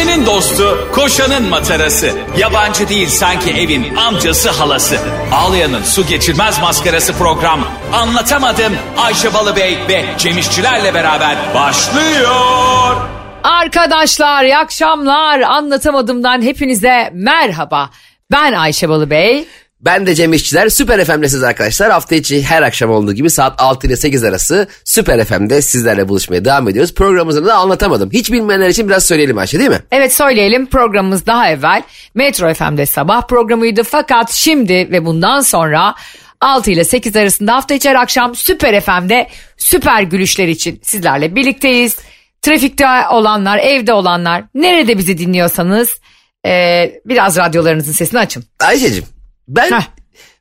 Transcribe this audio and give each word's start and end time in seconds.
Ayşe'nin 0.00 0.26
dostu, 0.26 0.88
koşanın 0.94 1.48
matarası. 1.48 2.12
Yabancı 2.38 2.88
değil 2.88 3.08
sanki 3.08 3.50
evin 3.50 3.96
amcası 3.96 4.50
halası. 4.50 4.98
Ağlayan'ın 5.32 5.82
su 5.82 6.06
geçirmez 6.06 6.60
maskarası 6.60 7.12
program. 7.12 7.60
Anlatamadım 7.92 8.72
Ayşe 8.98 9.34
Balıbey 9.34 9.78
ve 9.88 10.04
Cemişçilerle 10.18 10.94
beraber 10.94 11.36
başlıyor. 11.54 12.96
Arkadaşlar 13.42 14.44
iyi 14.44 14.56
akşamlar 14.56 15.40
anlatamadımdan 15.40 16.42
hepinize 16.42 17.10
merhaba. 17.12 17.90
Ben 18.32 18.52
Ayşe 18.52 18.88
Balıbey. 18.88 19.48
Ben 19.80 20.06
de 20.06 20.14
Cem 20.14 20.32
İşçiler 20.32 20.68
Süper 20.68 21.04
FM'lesiz 21.04 21.42
arkadaşlar. 21.42 21.90
Hafta 21.90 22.14
içi 22.14 22.42
her 22.42 22.62
akşam 22.62 22.90
olduğu 22.90 23.12
gibi 23.12 23.30
saat 23.30 23.60
6 23.60 23.86
ile 23.86 23.96
8 23.96 24.24
arası 24.24 24.68
Süper 24.84 25.24
FM'de 25.24 25.62
sizlerle 25.62 26.08
buluşmaya 26.08 26.44
devam 26.44 26.68
ediyoruz. 26.68 26.94
Programımızı 26.94 27.46
da 27.46 27.54
anlatamadım. 27.54 28.10
Hiç 28.12 28.32
bilmeyenler 28.32 28.68
için 28.68 28.88
biraz 28.88 29.04
söyleyelim 29.04 29.38
Ayşe 29.38 29.58
değil 29.58 29.70
mi? 29.70 29.80
Evet 29.92 30.14
söyleyelim 30.14 30.66
programımız 30.66 31.26
daha 31.26 31.50
evvel 31.50 31.82
Metro 32.14 32.54
FM'de 32.54 32.86
sabah 32.86 33.26
programıydı 33.26 33.82
fakat 33.82 34.30
şimdi 34.30 34.72
ve 34.74 35.04
bundan 35.04 35.40
sonra 35.40 35.94
6 36.40 36.70
ile 36.70 36.84
8 36.84 37.16
arasında 37.16 37.54
hafta 37.54 37.74
içi 37.74 37.88
her 37.88 37.94
akşam 37.94 38.34
Süper 38.34 38.80
FM'de 38.80 39.28
süper 39.56 40.02
gülüşler 40.02 40.48
için 40.48 40.80
sizlerle 40.82 41.36
birlikteyiz. 41.36 41.98
Trafikte 42.42 42.86
olanlar, 43.10 43.58
evde 43.58 43.92
olanlar, 43.92 44.44
nerede 44.54 44.98
bizi 44.98 45.18
dinliyorsanız 45.18 46.00
e, 46.46 46.84
biraz 47.04 47.36
radyolarınızın 47.36 47.92
sesini 47.92 48.20
açın. 48.20 48.44
Ayşe'cim 48.60 49.04
ben 49.50 49.70
Heh. 49.70 49.82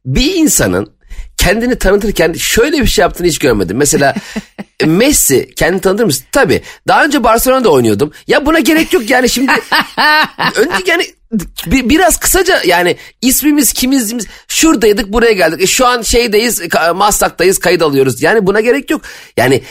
bir 0.06 0.36
insanın 0.36 0.94
kendini 1.38 1.76
tanıtırken 1.76 2.34
şöyle 2.34 2.82
bir 2.82 2.88
şey 2.88 3.02
yaptığını 3.02 3.28
hiç 3.28 3.40
görmedim. 3.40 3.78
Mesela 3.78 4.16
Messi 4.86 5.50
kendini 5.56 5.82
tanıtır 5.82 6.06
mısın? 6.06 6.26
Tabii. 6.32 6.62
Daha 6.88 7.06
önce 7.06 7.24
Barcelona'da 7.24 7.70
oynuyordum. 7.70 8.12
Ya 8.28 8.46
buna 8.46 8.60
gerek 8.60 8.94
yok 8.94 9.10
yani 9.10 9.30
şimdi. 9.30 9.52
önce 10.56 10.92
yani 10.92 11.06
bir, 11.66 11.90
biraz 11.90 12.18
kısaca 12.18 12.62
yani 12.66 12.98
ismimiz 13.22 13.74
kimizimiz 13.74 14.26
şuradaydık 14.48 15.14
buraya 15.14 15.34
geldik. 15.34 15.62
E, 15.62 15.68
şu 15.68 15.86
an 15.86 16.02
şeydeyiz 16.02 16.62
Maslak'tayız 16.96 17.60
kayıt 17.60 17.82
alıyoruz. 17.82 18.22
Yani 18.22 18.48
buna 18.48 18.60
gerek 18.60 18.90
yok. 18.90 19.02
Yani 19.38 19.62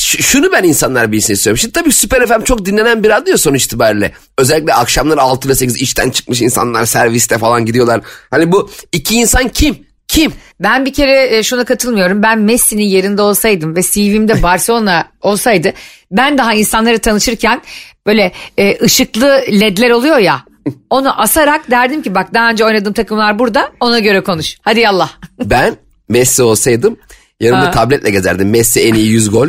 şunu 0.00 0.52
ben 0.52 0.62
insanlar 0.62 1.12
bilsin 1.12 1.34
istiyorum. 1.34 1.58
Şimdi 1.58 1.72
tabii 1.72 1.92
Süper 1.92 2.26
FM 2.26 2.42
çok 2.44 2.64
dinlenen 2.64 3.04
bir 3.04 3.08
radyo 3.08 3.36
sonuç 3.36 3.64
itibariyle. 3.64 4.12
Özellikle 4.38 4.74
akşamları 4.74 5.20
6 5.20 5.48
ile 5.48 5.54
8 5.54 5.76
işten 5.76 6.10
çıkmış 6.10 6.42
insanlar 6.42 6.86
serviste 6.86 7.38
falan 7.38 7.66
gidiyorlar. 7.66 8.00
Hani 8.30 8.52
bu 8.52 8.70
iki 8.92 9.14
insan 9.14 9.48
kim? 9.48 9.88
Kim? 10.08 10.32
Ben 10.60 10.86
bir 10.86 10.92
kere 10.92 11.36
e, 11.36 11.42
şuna 11.42 11.64
katılmıyorum. 11.64 12.22
Ben 12.22 12.38
Messi'nin 12.38 12.82
yerinde 12.82 13.22
olsaydım 13.22 13.76
ve 13.76 13.82
CV'mde 13.82 14.42
Barcelona 14.42 15.08
olsaydı 15.20 15.72
ben 16.10 16.38
daha 16.38 16.54
insanları 16.54 16.98
tanışırken 16.98 17.62
böyle 18.06 18.32
e, 18.58 18.78
ışıklı 18.82 19.44
ledler 19.50 19.90
oluyor 19.90 20.18
ya. 20.18 20.47
Onu 20.90 21.20
asarak 21.20 21.70
derdim 21.70 22.02
ki 22.02 22.14
bak 22.14 22.34
daha 22.34 22.50
önce 22.50 22.64
oynadığım 22.64 22.92
takımlar 22.92 23.38
burada 23.38 23.70
ona 23.80 23.98
göre 23.98 24.20
konuş. 24.20 24.56
Hadi 24.62 24.80
yallah. 24.80 25.10
Ben 25.44 25.76
Messi 26.08 26.42
olsaydım 26.42 26.96
yanımda 27.40 27.66
Ha. 27.66 27.70
tabletle 27.70 28.10
gezerdim. 28.10 28.50
Messi 28.50 28.80
en 28.80 28.94
iyi 28.94 29.06
100 29.10 29.30
gol. 29.30 29.48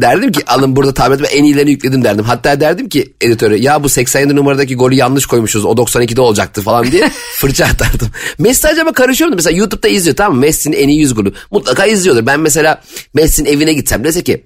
Derdim 0.00 0.32
ki 0.32 0.40
alın 0.46 0.76
burada 0.76 0.94
tabletime 0.94 1.28
en 1.28 1.44
iyilerini 1.44 1.70
yükledim 1.70 2.04
derdim. 2.04 2.24
Hatta 2.24 2.60
derdim 2.60 2.88
ki 2.88 3.14
editöre 3.20 3.58
ya 3.60 3.84
bu 3.84 3.88
87 3.88 4.36
numaradaki 4.36 4.76
golü 4.76 4.94
yanlış 4.94 5.26
koymuşuz 5.26 5.64
o 5.64 5.70
92'de 5.72 6.20
olacaktı 6.20 6.62
falan 6.62 6.90
diye 6.92 7.10
fırça 7.34 7.64
atardım. 7.64 8.08
Messi 8.38 8.68
acaba 8.68 8.92
karışıyor 8.92 9.30
mu? 9.30 9.36
Mesela 9.36 9.56
YouTube'da 9.56 9.88
izliyor 9.88 10.16
tamam 10.16 10.34
mı? 10.34 10.40
Messi'nin 10.40 10.76
en 10.76 10.88
iyi 10.88 11.00
100 11.00 11.14
golü. 11.14 11.32
Mutlaka 11.50 11.86
izliyordur. 11.86 12.26
Ben 12.26 12.40
mesela 12.40 12.82
Messi'nin 13.14 13.48
evine 13.48 13.72
gitsem 13.72 14.04
dese 14.04 14.22
ki 14.22 14.44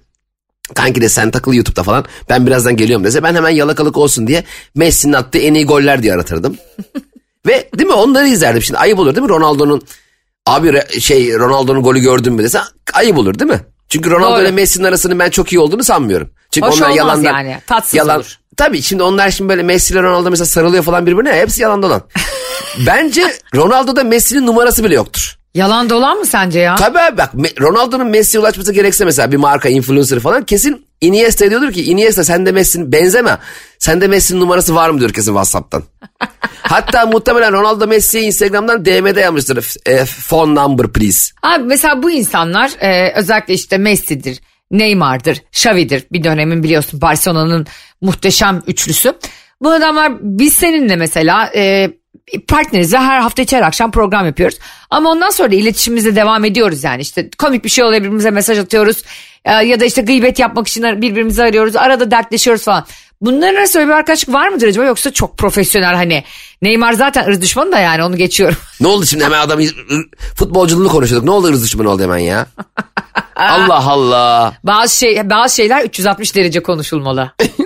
Kanki 0.75 1.01
de 1.01 1.09
sen 1.09 1.31
takıl 1.31 1.55
YouTube'da 1.55 1.83
falan 1.83 2.05
ben 2.29 2.47
birazdan 2.47 2.77
geliyorum 2.77 3.05
dese 3.05 3.23
ben 3.23 3.35
hemen 3.35 3.51
yalakalık 3.51 3.97
olsun 3.97 4.27
diye 4.27 4.45
Messi'nin 4.75 5.13
attığı 5.13 5.39
en 5.39 5.55
iyi 5.55 5.67
goller 5.67 6.03
diye 6.03 6.15
aratırdım. 6.15 6.57
Ve 7.47 7.69
değil 7.79 7.89
mi 7.89 7.95
onları 7.95 8.29
izlerdim 8.29 8.63
şimdi 8.63 8.79
ayıp 8.79 8.99
olur 8.99 9.15
değil 9.15 9.27
mi 9.27 9.29
Ronaldo'nun 9.29 9.83
abi 10.47 11.01
şey 11.01 11.35
Ronaldo'nun 11.35 11.83
golü 11.83 12.01
gördün 12.01 12.33
mü 12.33 12.43
dese 12.43 12.61
ayıp 12.93 13.19
olur 13.19 13.39
değil 13.39 13.51
mi? 13.51 13.61
Çünkü 13.89 14.11
Ronaldo 14.11 14.37
Doğru. 14.37 14.43
ile 14.43 14.51
Messi'nin 14.51 14.85
arasının 14.85 15.19
ben 15.19 15.31
çok 15.31 15.53
iyi 15.53 15.59
olduğunu 15.59 15.85
sanmıyorum. 15.85 16.31
Çünkü 16.51 16.69
Hoş 16.69 16.83
onlar 16.83 16.91
yalandan, 16.91 17.33
yani, 17.33 17.59
tatsız 17.67 17.95
yalan, 17.95 18.17
olur. 18.17 18.39
Tabii 18.57 18.83
şimdi 18.83 19.03
onlar 19.03 19.31
şimdi 19.31 19.49
böyle 19.49 19.63
Messi 19.63 19.95
ile 19.95 20.03
Ronaldo 20.03 20.31
mesela 20.31 20.47
sarılıyor 20.47 20.83
falan 20.83 21.07
birbirine 21.07 21.29
ya, 21.29 21.37
hepsi 21.37 21.63
yalan 21.63 21.83
dolan. 21.83 22.03
Bence 22.87 23.35
Ronaldo'da 23.55 24.05
Messi'nin 24.05 24.47
numarası 24.47 24.85
bile 24.85 24.95
yoktur. 24.95 25.39
Yalan 25.55 25.91
dolan 25.91 26.19
mı 26.19 26.27
sence 26.27 26.61
ya? 26.61 26.75
Tabii 26.75 26.99
abi 26.99 27.19
bak 27.19 27.31
Ronaldo'nun 27.61 28.07
Messi'ye 28.07 28.41
ulaşması 28.41 28.73
gerekse 28.73 29.05
mesela 29.05 29.33
bir 29.33 29.37
marka 29.37 29.69
influencer 29.69 30.21
falan 30.21 30.45
kesin 30.45 30.87
Iniesta 31.01 31.51
diyordur 31.51 31.73
ki 31.73 31.85
Iniesta 31.85 32.25
sen 32.25 32.47
de 32.47 32.53
Messi'nin 32.53 32.93
benzeme. 32.93 33.39
Sende 33.79 34.09
Messi'nin 34.09 34.41
numarası 34.41 34.75
var 34.75 34.91
mı 34.91 35.01
diyor 35.01 35.11
kesin 35.11 35.31
Whatsapp'tan. 35.31 35.83
Hatta 36.63 37.07
muhtemelen 37.07 37.53
Ronaldo 37.53 37.87
Messi'ye 37.87 38.25
Instagram'dan 38.25 38.85
DM'de 38.85 39.21
yazmıştır. 39.21 39.77
E, 39.87 40.05
phone 40.05 40.55
number 40.55 40.89
please. 40.89 41.33
Abi 41.43 41.65
mesela 41.65 42.03
bu 42.03 42.11
insanlar 42.11 42.73
e, 42.81 43.13
özellikle 43.17 43.55
işte 43.55 43.79
Messi'dir, 43.79 44.41
Neymar'dır, 44.71 45.43
Xavi'dir. 45.53 46.05
Bir 46.13 46.25
dönemin 46.25 46.63
biliyorsun 46.63 47.01
Barcelona'nın 47.01 47.67
muhteşem 48.01 48.63
üçlüsü. 48.67 49.15
Bu 49.61 49.71
adamlar 49.71 50.13
biz 50.21 50.55
seninle 50.55 50.97
mesela 50.97 51.51
e, 51.55 51.91
partneriz 52.49 52.93
ve 52.93 52.99
her 52.99 53.21
hafta 53.21 53.43
içi 53.43 53.57
her 53.57 53.63
akşam 53.63 53.91
program 53.91 54.27
yapıyoruz. 54.27 54.59
Ama 54.91 55.11
ondan 55.11 55.31
sonra 55.31 55.51
da 55.51 55.55
iletişimimize 55.55 56.17
devam 56.17 56.45
ediyoruz 56.45 56.85
yani. 56.85 57.03
işte 57.03 57.31
komik 57.39 57.65
bir 57.65 57.69
şey 57.69 57.85
oluyor 57.85 58.01
birbirimize 58.01 58.31
mesaj 58.31 58.59
atıyoruz. 58.59 59.03
E, 59.45 59.53
ya 59.53 59.81
da 59.81 59.85
işte 59.85 60.03
gıybet 60.03 60.39
yapmak 60.39 60.69
için 60.69 61.03
birbirimizi 61.03 61.43
arıyoruz. 61.43 61.77
Arada 61.77 62.11
dertleşiyoruz 62.11 62.65
falan. 62.65 62.87
Bunların 63.21 63.55
arasında 63.55 63.87
bir 63.87 63.93
arkadaşlık 63.93 64.35
var 64.35 64.49
mıdır 64.49 64.69
acaba 64.69 64.87
yoksa 64.87 65.13
çok 65.13 65.39
profesyonel 65.39 65.95
hani 65.95 66.25
Neymar 66.63 66.93
zaten 66.93 67.29
ırz 67.29 67.43
düşmanı 67.43 67.73
da 67.73 67.79
yani 67.79 68.05
onu 68.05 68.17
geçiyorum. 68.17 68.57
Ne 68.81 68.87
oldu 68.87 69.07
şimdi 69.07 69.25
hemen 69.25 69.41
adam 69.41 69.61
futbolculuğunu 70.37 70.89
konuşuyorduk. 70.89 71.25
Ne 71.25 71.31
oldu 71.31 71.49
ırz 71.49 71.65
düşmanı 71.65 71.91
oldu 71.91 72.03
hemen 72.03 72.19
ya? 72.19 72.47
Allah 73.37 73.91
Allah. 73.91 74.53
Bazı 74.65 74.99
şey 74.99 75.31
bazı 75.31 75.57
şeyler 75.57 75.85
360 75.85 76.35
derece 76.35 76.63
konuşulmalı. 76.63 77.33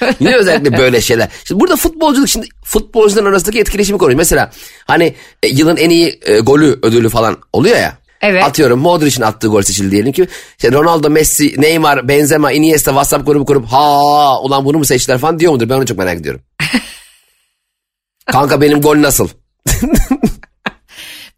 Niye 0.20 0.36
özellikle 0.36 0.78
böyle 0.78 1.00
şeyler? 1.00 1.28
Şimdi 1.44 1.60
burada 1.60 1.76
futbolculuk 1.76 2.28
şimdi 2.28 2.46
futbolcuların 2.64 3.26
arasındaki 3.26 3.60
etkileşimi 3.60 3.98
konuş. 3.98 4.14
Mesela 4.14 4.50
hani 4.86 5.14
e, 5.42 5.48
yılın 5.48 5.76
en 5.76 5.90
iyi 5.90 6.20
e, 6.22 6.38
golü 6.38 6.78
ödülü 6.82 7.08
falan 7.08 7.38
oluyor 7.52 7.76
ya. 7.76 7.98
Evet. 8.20 8.44
Atıyorum 8.44 8.80
Modric'in 8.80 9.22
attığı 9.22 9.48
gol 9.48 9.62
seçildi 9.62 9.90
diyelim 9.90 10.12
ki. 10.12 10.28
İşte 10.50 10.72
Ronaldo, 10.72 11.10
Messi, 11.10 11.60
Neymar, 11.60 12.08
Benzema, 12.08 12.52
Iniesta 12.52 12.90
WhatsApp 12.90 13.26
grubu 13.26 13.44
kurup 13.44 13.66
ha 13.66 14.40
ulan 14.42 14.64
bunu 14.64 14.78
mu 14.78 14.84
seçtiler 14.84 15.18
falan 15.18 15.38
diyor 15.38 15.52
mudur? 15.52 15.68
Ben 15.68 15.74
onu 15.74 15.86
çok 15.86 15.98
merak 15.98 16.20
ediyorum. 16.20 16.40
Kanka 18.26 18.60
benim 18.60 18.80
gol 18.80 19.02
nasıl? 19.02 19.28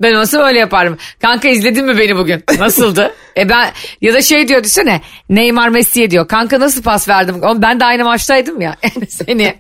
Ben 0.03 0.15
olsa 0.15 0.47
öyle 0.47 0.59
yaparım. 0.59 0.99
Kanka 1.23 1.49
izledin 1.49 1.87
mi 1.87 1.99
beni 1.99 2.17
bugün? 2.17 2.45
Nasıldı? 2.59 3.15
e 3.37 3.49
ben 3.49 3.71
ya 4.01 4.15
da 4.15 4.23
şey 4.23 4.49
diyor 4.49 4.65
düşünsene. 4.65 5.01
Neymar 5.29 5.69
Messi'ye 5.69 6.11
diyor. 6.11 6.29
Kanka 6.29 6.61
nasıl 6.61 6.83
pas 6.83 7.09
verdim? 7.09 7.43
Oğlum 7.43 7.63
ben 7.63 7.81
de 7.81 7.85
aynı 7.85 8.05
maçtaydım 8.05 8.61
ya. 8.61 8.77
Seni. 9.09 9.55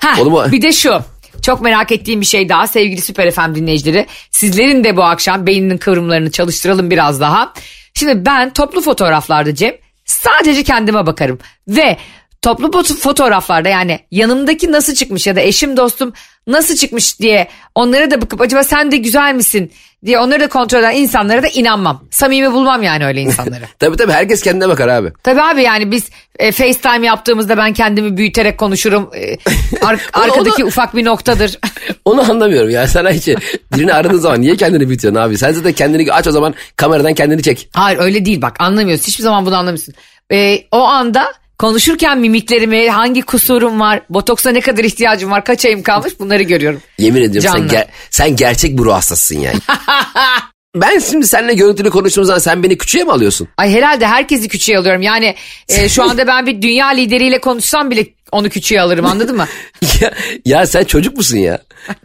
Ha, 0.00 0.14
Oğlum 0.20 0.52
bir 0.52 0.62
de 0.62 0.72
şu. 0.72 1.00
Çok 1.42 1.60
merak 1.60 1.92
ettiğim 1.92 2.20
bir 2.20 2.26
şey 2.26 2.48
daha 2.48 2.66
sevgili 2.66 3.00
Süper 3.00 3.30
FM 3.30 3.54
dinleyicileri. 3.54 4.06
Sizlerin 4.30 4.84
de 4.84 4.96
bu 4.96 5.04
akşam 5.04 5.46
beyninin 5.46 5.78
kıvrımlarını 5.78 6.30
çalıştıralım 6.30 6.90
biraz 6.90 7.20
daha. 7.20 7.52
Şimdi 7.94 8.26
ben 8.26 8.52
toplu 8.52 8.80
fotoğraflarda 8.80 9.54
Cem 9.54 9.74
sadece 10.04 10.62
kendime 10.62 11.06
bakarım. 11.06 11.38
Ve 11.68 11.96
toplu 12.42 12.66
foto- 12.66 12.96
fotoğraflarda 12.98 13.68
yani 13.68 14.00
yanımdaki 14.10 14.72
nasıl 14.72 14.94
çıkmış 14.94 15.26
ya 15.26 15.36
da 15.36 15.40
eşim 15.40 15.76
dostum 15.76 16.12
nasıl 16.46 16.76
çıkmış 16.76 17.20
diye 17.20 17.48
onlara 17.74 18.10
da 18.10 18.22
bakıp 18.22 18.40
acaba 18.40 18.64
sen 18.64 18.92
de 18.92 18.96
güzel 18.96 19.34
misin 19.34 19.72
diye 20.06 20.18
onları 20.18 20.40
da 20.40 20.48
kontrol 20.48 20.78
eden 20.78 20.94
insanlara 20.94 21.42
da 21.42 21.46
inanmam. 21.48 22.04
Samimi 22.10 22.52
bulmam 22.52 22.82
yani 22.82 23.06
öyle 23.06 23.20
insanları. 23.20 23.64
Tabii 23.78 23.96
tabii 23.96 24.12
herkes 24.12 24.42
kendine 24.42 24.68
bakar 24.68 24.88
abi. 24.88 25.12
Tabii 25.22 25.42
abi 25.42 25.62
yani 25.62 25.90
biz 25.90 26.08
e, 26.38 26.52
FaceTime 26.52 27.06
yaptığımızda 27.06 27.56
ben 27.56 27.72
kendimi 27.72 28.16
büyüterek 28.16 28.58
konuşurum. 28.58 29.10
E, 29.16 29.36
ar- 29.86 30.00
arkadaki 30.12 30.64
ufak 30.64 30.96
bir 30.96 31.04
noktadır. 31.04 31.58
Onu 32.04 32.30
anlamıyorum 32.30 32.70
ya. 32.70 32.86
Sana 32.88 33.10
hiç 33.10 33.28
birini 33.76 33.94
aradığın 33.94 34.18
zaman 34.18 34.40
niye 34.40 34.56
kendini 34.56 34.88
büyütüyorsun 34.88 35.20
abi? 35.20 35.38
Sen 35.38 35.52
zaten 35.52 35.72
kendini 35.72 36.12
aç 36.12 36.26
o 36.26 36.30
zaman 36.30 36.54
kameradan 36.76 37.14
kendini 37.14 37.42
çek. 37.42 37.68
Hayır 37.72 37.98
öyle 37.98 38.24
değil 38.24 38.42
bak 38.42 38.56
anlamıyorsun. 38.60 39.06
Hiçbir 39.06 39.22
zaman 39.22 39.46
bunu 39.46 39.56
anlamıyorsun. 39.56 39.94
E, 40.32 40.58
o 40.72 40.80
anda 40.80 41.32
konuşurken 41.60 42.18
mimiklerimi, 42.18 42.90
hangi 42.90 43.22
kusurum 43.22 43.80
var, 43.80 44.02
botoksa 44.10 44.50
ne 44.50 44.60
kadar 44.60 44.84
ihtiyacım 44.84 45.30
var, 45.30 45.44
kaç 45.44 45.64
ayım 45.64 45.82
kalmış 45.82 46.20
bunları 46.20 46.42
görüyorum. 46.42 46.82
Yemin 46.98 47.22
ediyorum 47.22 47.50
sen, 47.52 47.78
ger- 47.78 47.86
sen 48.10 48.36
gerçek 48.36 48.78
bir 48.78 48.82
ruh 48.82 48.92
hastasısın 48.92 49.40
yani. 49.40 49.58
ben 50.74 50.98
şimdi 50.98 51.26
seninle 51.26 51.54
görüntülü 51.54 51.90
konuştuğum 51.90 52.24
zaman 52.24 52.38
sen 52.38 52.62
beni 52.62 52.78
küçüğe 52.78 53.04
mi 53.04 53.12
alıyorsun? 53.12 53.48
Ay 53.56 53.72
herhalde 53.72 54.06
herkesi 54.06 54.48
küçüğe 54.48 54.78
alıyorum. 54.78 55.02
Yani 55.02 55.34
e, 55.68 55.88
şu 55.88 56.02
anda 56.02 56.26
ben 56.26 56.46
bir 56.46 56.62
dünya 56.62 56.86
lideriyle 56.86 57.40
konuşsam 57.40 57.90
bile 57.90 58.06
onu 58.32 58.48
küçüğe 58.48 58.80
alırım 58.80 59.06
anladın 59.06 59.36
mı? 59.36 59.46
ya, 60.00 60.12
ya 60.44 60.66
sen 60.66 60.84
çocuk 60.84 61.16
musun 61.16 61.38
ya? 61.38 61.58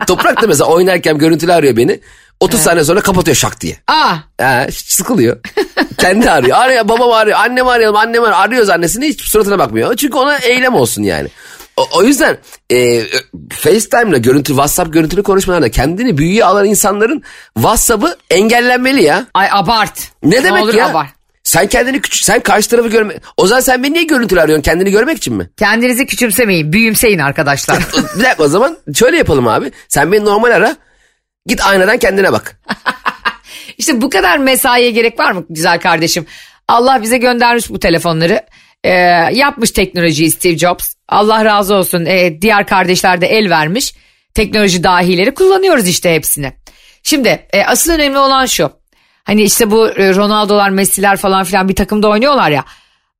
Toprak 0.07 0.41
da 0.41 0.47
mesela 0.47 0.69
oynarken 0.69 1.17
görüntülü 1.17 1.53
arıyor 1.53 1.77
beni. 1.77 1.99
30 2.39 2.61
saniye 2.61 2.83
sonra 2.83 3.01
kapatıyor 3.01 3.35
şak 3.35 3.61
diye. 3.61 3.77
Aa 3.87 4.15
Ha, 4.41 4.67
sıkılıyor. 4.71 5.37
Kendi 5.97 6.31
arıyor. 6.31 6.57
Arıyor 6.57 6.87
babam 6.87 7.11
arıyor. 7.11 7.37
Annem 7.39 7.67
arayalım. 7.67 7.95
Annem 7.95 8.23
arıyor. 8.23 8.37
Arıyoruz 8.39 8.69
annesini 8.69 9.05
hiç 9.07 9.21
suratına 9.21 9.59
bakmıyor. 9.59 9.95
Çünkü 9.95 10.17
ona 10.17 10.37
eylem 10.37 10.73
olsun 10.75 11.03
yani. 11.03 11.27
O, 11.77 11.87
o 11.93 12.03
yüzden 12.03 12.37
e, 12.71 13.01
FaceTime'la 13.51 14.17
görüntü, 14.17 14.47
WhatsApp 14.47 14.93
görüntülü 14.93 15.23
konuşmalarda 15.23 15.71
kendini 15.71 16.17
büyüye 16.17 16.45
alan 16.45 16.65
insanların 16.65 17.23
WhatsApp'ı 17.53 18.17
engellenmeli 18.29 19.03
ya. 19.03 19.25
Ay 19.33 19.47
abart. 19.51 20.11
Ne 20.23 20.43
demek 20.43 20.63
olur 20.63 20.73
ya? 20.73 20.87
abart. 20.89 21.09
Sen 21.43 21.67
kendini 21.67 22.01
küçük, 22.01 22.25
sen 22.25 22.39
karşı 22.39 22.69
tarafı 22.69 22.87
görme. 22.87 23.15
O 23.37 23.47
zaman 23.47 23.61
sen 23.61 23.83
beni 23.83 23.93
niye 23.93 24.03
görüntülü 24.03 24.41
arıyorsun? 24.41 24.63
Kendini 24.63 24.91
görmek 24.91 25.17
için 25.17 25.33
mi? 25.33 25.49
Kendinizi 25.57 26.05
küçümsemeyin, 26.05 26.73
büyümseyin 26.73 27.19
arkadaşlar. 27.19 27.77
bir 28.17 28.23
dakika 28.23 28.43
o 28.43 28.47
zaman 28.47 28.77
şöyle 28.95 29.17
yapalım 29.17 29.47
abi. 29.47 29.71
Sen 29.87 30.11
beni 30.11 30.25
normal 30.25 30.51
ara. 30.51 30.75
Git 31.45 31.65
aynadan 31.65 31.97
kendine 31.97 32.31
bak. 32.31 32.59
işte 33.77 34.01
bu 34.01 34.09
kadar 34.09 34.37
mesaiye 34.37 34.91
gerek 34.91 35.19
var 35.19 35.31
mı 35.31 35.45
güzel 35.49 35.79
kardeşim? 35.79 36.25
Allah 36.67 37.01
bize 37.01 37.17
göndermiş 37.17 37.69
bu 37.69 37.79
telefonları. 37.79 38.41
Ee, 38.83 38.89
yapmış 39.33 39.71
teknolojiyi 39.71 40.31
Steve 40.31 40.57
Jobs. 40.57 40.93
Allah 41.09 41.45
razı 41.45 41.75
olsun. 41.75 42.05
Ee, 42.05 42.41
diğer 42.41 42.67
kardeşler 42.67 43.21
de 43.21 43.27
el 43.27 43.49
vermiş. 43.49 43.93
Teknoloji 44.33 44.83
dahileri 44.83 45.33
kullanıyoruz 45.33 45.87
işte 45.87 46.15
hepsini. 46.15 46.53
Şimdi 47.03 47.47
e, 47.53 47.63
asıl 47.63 47.91
önemli 47.91 48.17
olan 48.17 48.45
şu. 48.45 48.71
Hani 49.23 49.43
işte 49.43 49.71
bu 49.71 49.89
e, 49.89 50.15
Ronaldo'lar, 50.15 50.69
Messi'ler 50.69 51.17
falan 51.17 51.43
filan 51.43 51.69
bir 51.69 51.75
takımda 51.75 52.07
oynuyorlar 52.07 52.51
ya. 52.51 52.65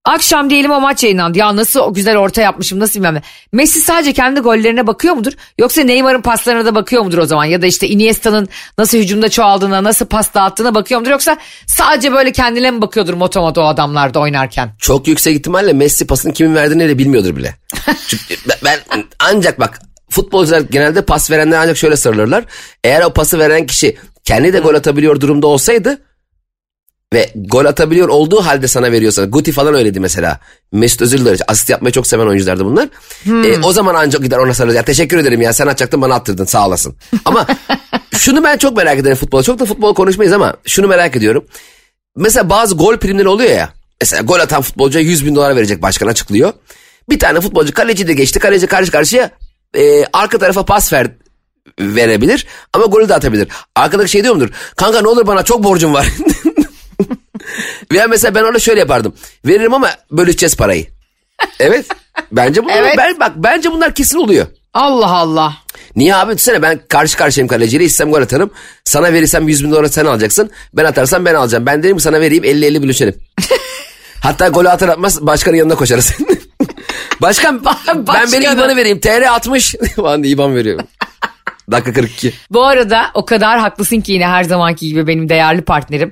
Akşam 0.05 0.49
diyelim 0.49 0.71
o 0.71 0.81
maç 0.81 1.03
yayınlandı. 1.03 1.37
Ya 1.37 1.55
nasıl 1.55 1.79
o 1.79 1.93
güzel 1.93 2.17
orta 2.17 2.41
yapmışım 2.41 2.79
nasıl 2.79 2.95
bilmem 2.99 3.15
ne. 3.15 3.21
Messi 3.51 3.79
sadece 3.79 4.13
kendi 4.13 4.39
gollerine 4.39 4.87
bakıyor 4.87 5.13
mudur? 5.15 5.31
Yoksa 5.57 5.81
Neymar'ın 5.83 6.21
paslarına 6.21 6.65
da 6.65 6.75
bakıyor 6.75 7.03
mudur 7.03 7.17
o 7.17 7.25
zaman? 7.25 7.45
Ya 7.45 7.61
da 7.61 7.65
işte 7.65 7.87
Iniesta'nın 7.87 8.47
nasıl 8.77 8.97
hücumda 8.97 9.29
çoğaldığına, 9.29 9.83
nasıl 9.83 10.05
pas 10.05 10.33
dağıttığına 10.33 10.75
bakıyor 10.75 10.99
mudur? 10.99 11.11
Yoksa 11.11 11.37
sadece 11.67 12.11
böyle 12.11 12.31
kendine 12.31 12.71
mi 12.71 12.81
bakıyordur 12.81 13.13
motomoto 13.13 13.61
o 13.61 13.65
adamlar 13.65 14.13
da 14.13 14.19
oynarken? 14.19 14.69
Çok 14.79 15.07
yüksek 15.07 15.35
ihtimalle 15.35 15.73
Messi 15.73 16.07
pasını 16.07 16.33
kimin 16.33 16.55
verdiğini 16.55 16.89
de 16.89 16.97
bilmiyordur 16.97 17.35
bile. 17.35 17.55
Çünkü 18.07 18.35
ben- 18.49 18.57
ben 18.65 19.03
ancak 19.19 19.59
bak 19.59 19.81
futbolcular 20.09 20.59
genelde 20.59 21.01
pas 21.01 21.31
verenler 21.31 21.57
ancak 21.57 21.77
şöyle 21.77 21.95
sarılırlar. 21.95 22.43
Eğer 22.83 23.01
o 23.01 23.13
pası 23.13 23.39
veren 23.39 23.65
kişi 23.65 23.97
kendi 24.23 24.53
de 24.53 24.59
gol 24.59 24.75
atabiliyor 24.75 25.21
durumda 25.21 25.47
olsaydı 25.47 26.01
ve 27.13 27.31
gol 27.35 27.65
atabiliyor 27.65 28.09
olduğu 28.09 28.45
halde 28.45 28.67
sana 28.67 28.91
veriyorsa 28.91 29.25
Guti 29.25 29.51
falan 29.51 29.73
öyleydi 29.73 29.99
mesela. 29.99 30.39
Mesut 30.71 31.01
Özil 31.01 31.25
de. 31.25 31.35
Asist 31.47 31.69
yapmayı 31.69 31.91
çok 31.91 32.07
seven 32.07 32.27
oyunculardı 32.27 32.65
bunlar. 32.65 32.89
E, 33.45 33.61
o 33.63 33.71
zaman 33.71 33.95
ancak 33.95 34.23
gider 34.23 34.37
ona 34.37 34.53
sarılır. 34.53 34.75
Ya 34.75 34.83
teşekkür 34.83 35.17
ederim 35.17 35.41
ya 35.41 35.53
sen 35.53 35.67
atacaktın 35.67 36.01
bana 36.01 36.15
attırdın 36.15 36.45
sağ 36.45 36.67
olasın. 36.67 36.95
Ama 37.25 37.47
şunu 38.17 38.43
ben 38.43 38.57
çok 38.57 38.77
merak 38.77 38.99
ederim 38.99 39.17
futbol. 39.17 39.43
Çok 39.43 39.59
da 39.59 39.65
futbol 39.65 39.95
konuşmayız 39.95 40.33
ama 40.33 40.55
şunu 40.65 40.87
merak 40.87 41.15
ediyorum. 41.15 41.45
Mesela 42.15 42.49
bazı 42.49 42.75
gol 42.75 42.97
primleri 42.97 43.27
oluyor 43.27 43.49
ya. 43.49 43.69
Mesela 44.01 44.21
gol 44.23 44.39
atan 44.39 44.61
futbolcuya 44.61 45.03
100 45.03 45.25
bin 45.25 45.35
dolar 45.35 45.55
verecek 45.55 45.81
başkan 45.81 46.07
açıklıyor. 46.07 46.53
Bir 47.09 47.19
tane 47.19 47.41
futbolcu 47.41 47.73
kaleci 47.73 48.07
de 48.07 48.13
geçti. 48.13 48.39
Kaleci 48.39 48.67
karşı 48.67 48.91
karşıya 48.91 49.31
e, 49.77 50.05
arka 50.13 50.37
tarafa 50.37 50.65
pas 50.65 50.93
ver, 50.93 51.11
verebilir 51.79 52.45
ama 52.73 52.85
golü 52.85 53.09
de 53.09 53.15
atabilir. 53.15 53.47
Arkadaki 53.75 54.11
şey 54.11 54.23
diyor 54.23 54.35
mudur? 54.35 54.49
Kanka 54.75 55.01
ne 55.01 55.07
olur 55.07 55.27
bana 55.27 55.43
çok 55.43 55.63
borcum 55.63 55.93
var. 55.93 56.07
Veya 57.91 58.07
mesela 58.07 58.35
ben 58.35 58.43
orada 58.43 58.59
şöyle 58.59 58.79
yapardım. 58.79 59.15
Veririm 59.45 59.73
ama 59.73 59.89
bölüşeceğiz 60.11 60.55
parayı. 60.57 60.87
Evet. 61.59 61.85
Bence 62.31 62.63
bunlar, 62.63 62.77
Evet. 62.81 62.95
ben, 62.97 63.19
bak 63.19 63.31
bence 63.35 63.71
bunlar 63.71 63.95
kesin 63.95 64.17
oluyor. 64.17 64.47
Allah 64.73 65.09
Allah. 65.11 65.53
Niye 65.95 66.15
abi 66.15 66.33
düşünsene 66.33 66.61
ben 66.61 66.79
karşı 66.89 67.17
karşıyayım 67.17 67.47
kaleciyle 67.47 67.83
istesem 67.83 68.11
gol 68.11 68.21
atarım. 68.21 68.51
Sana 68.85 69.13
verirsem 69.13 69.47
100 69.47 69.63
bin 69.63 69.71
dolar 69.71 69.85
sen 69.87 70.05
alacaksın. 70.05 70.51
Ben 70.73 70.85
atarsam 70.85 71.25
ben 71.25 71.35
alacağım. 71.35 71.65
Ben 71.65 71.83
derim 71.83 71.97
ki 71.97 72.03
sana 72.03 72.21
vereyim 72.21 72.43
50-50 72.43 72.83
bölüşelim. 72.83 73.15
Hatta 74.23 74.47
golü 74.47 74.69
atar 74.69 74.89
atmaz 74.89 75.21
başkanın 75.21 75.55
yanına 75.55 75.75
koşarız. 75.75 76.13
Başkan 77.21 77.65
ben 77.65 78.07
Başkanı. 78.07 78.31
benim 78.31 78.53
IBAN'ı 78.53 78.75
vereyim. 78.75 78.99
TR 78.99 79.21
60 79.21 79.75
falan 79.95 80.23
diye 80.23 80.33
IBAN 80.33 80.55
veriyor. 80.55 80.79
Dakika 81.71 81.93
42. 81.93 82.33
Bu 82.51 82.65
arada 82.65 83.05
o 83.13 83.25
kadar 83.25 83.59
haklısın 83.59 84.01
ki 84.01 84.11
yine 84.11 84.27
her 84.27 84.43
zamanki 84.43 84.87
gibi 84.87 85.07
benim 85.07 85.29
değerli 85.29 85.61
partnerim. 85.61 86.11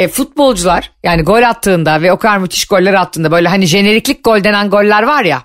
E, 0.00 0.08
futbolcular 0.08 0.92
yani 1.02 1.22
gol 1.22 1.42
attığında 1.42 2.02
ve 2.02 2.12
o 2.12 2.18
kadar 2.18 2.38
müthiş 2.38 2.64
goller 2.64 2.94
attığında 2.94 3.30
böyle 3.30 3.48
hani 3.48 3.66
jeneriklik 3.66 4.24
gol 4.24 4.44
denen 4.44 4.70
goller 4.70 5.02
var 5.02 5.24
ya. 5.24 5.42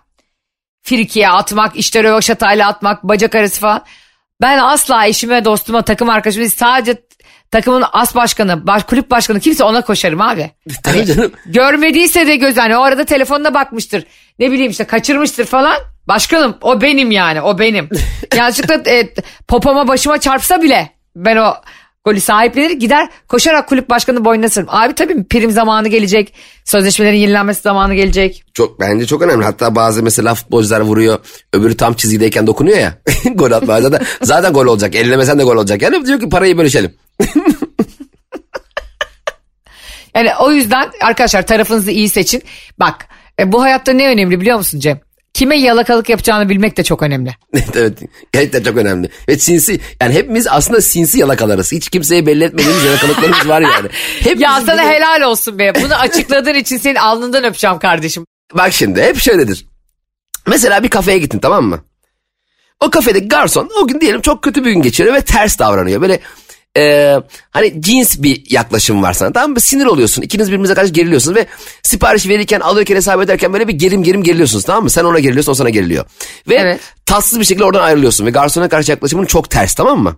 Frikiye 0.84 1.30
atmak, 1.30 1.76
işte 1.76 2.04
rövaşatayla 2.04 2.68
atmak, 2.68 3.04
bacak 3.04 3.36
arası 3.36 3.62
falan. 3.62 3.84
Ben 4.42 4.58
asla 4.58 5.06
eşime, 5.06 5.46
dostuma, 5.46 5.82
takım 5.82 6.10
arkadaşıma 6.10 6.50
sadece 6.50 7.02
takımın 7.52 7.84
as 7.94 8.16
başkanı, 8.16 8.68
baş, 8.68 8.84
kulüp 8.84 9.12
başkanı 9.12 9.40
kimse 9.40 9.64
ona 9.64 9.82
koşarım 9.82 10.22
abi. 10.22 10.52
Tabii 10.84 11.06
canım. 11.06 11.32
Görmediyse 11.46 12.28
de 12.28 12.36
göz 12.36 12.58
hani 12.58 12.78
o 12.78 12.82
arada 12.82 13.06
telefonuna 13.06 13.54
bakmıştır. 13.54 14.06
Ne 14.40 14.52
bileyim 14.52 14.72
işte 14.72 14.84
kaçırmıştır 14.84 15.46
falan. 15.46 15.78
Başkanım 16.08 16.58
o 16.62 16.82
benim 16.82 17.12
yani 17.12 17.42
o 17.42 17.60
benim. 17.60 17.90
Yanlışlıkla 18.36 18.92
e, 18.92 19.14
popoma 19.48 19.88
başıma 19.88 20.18
çarpsa 20.18 20.62
bile 20.62 20.90
ben 21.16 21.38
o 21.38 21.56
golü 22.06 22.22
sahiplenir 22.22 22.72
gider 22.72 23.10
koşarak 23.28 23.70
kulüp 23.70 23.90
başkanı 23.90 24.26
boynuna 24.26 24.50
sırım. 24.50 24.68
Abi 24.72 24.94
tabii 24.94 25.24
prim 25.24 25.52
zamanı 25.52 25.88
gelecek. 25.88 26.34
Sözleşmelerin 26.66 27.18
yenilenmesi 27.18 27.62
zamanı 27.62 27.96
gelecek. 27.96 28.44
Çok 28.54 28.80
bence 28.80 29.06
çok 29.06 29.22
önemli. 29.22 29.46
Hatta 29.46 29.76
bazı 29.76 30.04
mesela 30.04 30.36
futbolcular 30.36 30.82
vuruyor. 30.82 31.20
Öbürü 31.54 31.78
tam 31.78 31.94
çizgideyken 31.94 32.48
dokunuyor 32.48 32.78
ya. 32.78 32.98
gol 33.36 33.52
atmaya 33.52 33.82
zaten, 33.82 34.06
zaten 34.22 34.54
gol 34.54 34.66
olacak. 34.66 34.96
Ellemesen 34.96 35.40
de 35.40 35.44
gol 35.44 35.56
olacak. 35.56 35.82
Yani 35.82 36.06
diyor 36.06 36.20
ki 36.20 36.30
parayı 36.30 36.58
bölüşelim. 36.58 36.96
Yani 40.16 40.30
o 40.40 40.52
yüzden 40.52 40.92
arkadaşlar 41.02 41.48
tarafınızı 41.48 41.92
iyi 41.92 42.10
seçin. 42.10 42.44
Bak 42.80 43.08
e, 43.40 43.52
bu 43.52 43.62
hayatta 43.62 43.92
ne 43.92 44.08
önemli 44.08 44.42
biliyor 44.42 44.58
musun 44.58 44.80
Cem? 44.80 45.00
Kime 45.36 45.58
yalakalık 45.58 46.10
yapacağını 46.10 46.50
bilmek 46.50 46.78
de 46.78 46.84
çok 46.84 47.02
önemli. 47.02 47.36
evet. 47.76 48.00
Gerçekten 48.32 48.64
çok 48.64 48.78
önemli. 48.78 49.10
Ve 49.30 49.40
sinsi 49.40 49.80
yani 50.02 50.14
hepimiz 50.14 50.48
aslında 50.48 50.82
sinsi 50.82 51.20
yalakalarız. 51.20 51.72
Hiç 51.72 51.90
kimseye 51.90 52.26
belli 52.26 52.44
etmediğimiz 52.44 52.84
yalakalıklarımız 52.84 53.48
var 53.48 53.62
yani. 53.62 53.90
Hepimizin 54.20 54.44
Ya 54.44 54.62
sana 54.66 54.78
de- 54.78 54.90
helal 54.90 55.22
olsun 55.22 55.60
be. 55.60 55.74
Bunu 55.84 55.94
açıkladığın 55.94 56.54
için 56.54 56.78
senin 56.78 56.96
alnından 56.96 57.44
öpeceğim 57.44 57.80
kardeşim. 57.80 58.26
Bak 58.54 58.74
şimdi 58.74 59.02
hep 59.02 59.20
şöyledir. 59.20 59.66
Mesela 60.48 60.84
bir 60.84 60.90
kafeye 60.90 61.18
gittin 61.18 61.40
tamam 61.40 61.66
mı? 61.66 61.80
O 62.80 62.90
kafedeki 62.90 63.28
garson 63.28 63.70
o 63.82 63.88
gün 63.88 64.02
diyelim 64.02 64.22
çok 64.22 64.44
kötü 64.44 64.66
bir 64.66 64.72
gün 64.72 64.82
geçiriyor 64.82 65.16
ve 65.16 65.22
ters 65.22 65.60
davranıyor. 65.60 66.02
Böyle 66.02 66.20
e, 66.78 67.16
hani 67.52 67.82
cins 67.82 68.22
bir 68.22 68.44
yaklaşım 68.50 69.04
var 69.04 69.14
sana 69.14 69.34
tamam 69.34 69.52
mı? 69.52 69.60
Sinir 69.60 69.86
oluyorsun. 69.86 70.22
İkiniz 70.22 70.48
birbirinize 70.48 70.74
karşı 70.74 70.94
geriliyorsunuz 70.94 71.38
ve 71.38 71.46
sipariş 71.84 72.28
verirken 72.28 72.60
alırken 72.60 72.96
hesap 72.96 73.22
ederken 73.22 73.54
böyle 73.54 73.68
bir 73.68 73.74
gerim 73.74 74.04
gerim 74.04 74.24
geriliyorsunuz 74.24 74.64
tamam 74.66 74.84
mı? 74.84 74.90
Sen 74.90 75.04
ona 75.04 75.20
geriliyorsun 75.20 75.52
o 75.52 75.56
sana 75.56 75.70
geriliyor. 75.70 76.06
Ve 76.50 76.56
Evet. 76.56 76.80
tatsız 77.06 77.40
bir 77.40 77.46
şekilde 77.46 77.66
oradan 77.66 77.84
ayrılıyorsun 77.84 78.26
ve 78.26 78.30
garsona 78.30 78.70
karşı 78.70 78.92
yaklaşımın 78.92 79.26
çok 79.26 79.50
ters 79.50 79.74
tamam 79.76 80.00
mı? 80.04 80.18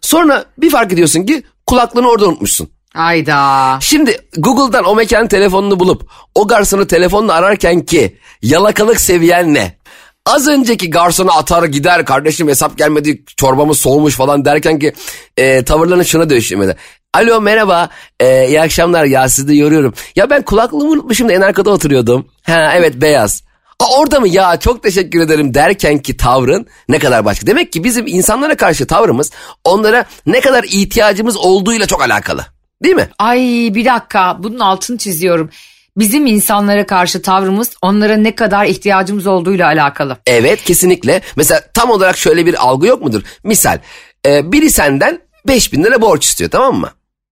Sonra 0.00 0.44
bir 0.58 0.70
fark 0.70 0.92
ediyorsun 0.92 1.22
ki 1.22 1.42
kulaklığını 1.66 2.08
orada 2.08 2.28
unutmuşsun. 2.28 2.68
Ayda. 2.94 3.78
Şimdi 3.80 4.18
Google'dan 4.38 4.84
o 4.84 4.94
mekanın 4.94 5.28
telefonunu 5.28 5.80
bulup 5.80 6.10
o 6.34 6.46
garsonu 6.46 6.86
telefonla 6.86 7.32
ararken 7.34 7.80
ki 7.84 8.18
yalakalık 8.42 9.00
seviyen 9.00 9.54
ne? 9.54 9.78
Az 10.26 10.48
önceki 10.48 10.90
garsona 10.90 11.32
atar 11.32 11.64
gider 11.64 12.04
kardeşim 12.04 12.48
hesap 12.48 12.78
gelmedi 12.78 13.22
çorbamız 13.36 13.78
soğumuş 13.78 14.14
falan 14.16 14.44
derken 14.44 14.78
ki 14.78 14.92
e, 15.36 15.64
tavırlarını 15.64 16.04
şuna 16.04 16.30
dönüşmedi. 16.30 16.76
Alo 17.14 17.40
merhaba 17.40 17.88
e, 18.20 18.48
iyi 18.48 18.60
akşamlar 18.60 19.04
ya 19.04 19.28
sizi 19.28 19.56
yoruyorum. 19.56 19.94
Ya 20.16 20.30
ben 20.30 20.42
kulaklığımı 20.42 20.90
unutmuşum 20.90 21.28
da 21.28 21.32
en 21.32 21.40
arkada 21.40 21.70
oturuyordum. 21.70 22.28
Ha 22.42 22.72
evet 22.76 22.94
beyaz. 22.94 23.42
Aa, 23.80 23.98
orada 23.98 24.20
mı 24.20 24.28
ya 24.28 24.56
çok 24.56 24.82
teşekkür 24.82 25.20
ederim 25.20 25.54
derken 25.54 25.98
ki 25.98 26.16
tavrın 26.16 26.66
ne 26.88 26.98
kadar 26.98 27.24
başka. 27.24 27.46
Demek 27.46 27.72
ki 27.72 27.84
bizim 27.84 28.06
insanlara 28.06 28.56
karşı 28.56 28.86
tavrımız 28.86 29.30
onlara 29.64 30.04
ne 30.26 30.40
kadar 30.40 30.64
ihtiyacımız 30.64 31.36
olduğuyla 31.36 31.86
çok 31.86 32.02
alakalı. 32.02 32.46
Değil 32.84 32.96
mi? 32.96 33.08
Ay 33.18 33.40
bir 33.74 33.84
dakika 33.84 34.36
bunun 34.42 34.58
altını 34.58 34.98
çiziyorum. 34.98 35.50
Bizim 35.96 36.26
insanlara 36.26 36.86
karşı 36.86 37.22
tavrımız 37.22 37.70
onlara 37.82 38.16
ne 38.16 38.34
kadar 38.34 38.64
ihtiyacımız 38.66 39.26
olduğuyla 39.26 39.66
alakalı. 39.66 40.16
Evet 40.26 40.64
kesinlikle. 40.64 41.20
Mesela 41.36 41.60
tam 41.74 41.90
olarak 41.90 42.16
şöyle 42.18 42.46
bir 42.46 42.62
algı 42.68 42.86
yok 42.86 43.02
mudur? 43.02 43.22
Misal 43.44 43.78
e, 44.26 44.52
biri 44.52 44.70
senden 44.70 45.20
5000 45.48 45.84
lira 45.84 46.00
borç 46.02 46.24
istiyor 46.24 46.50
tamam 46.50 46.80
mı? 46.80 46.90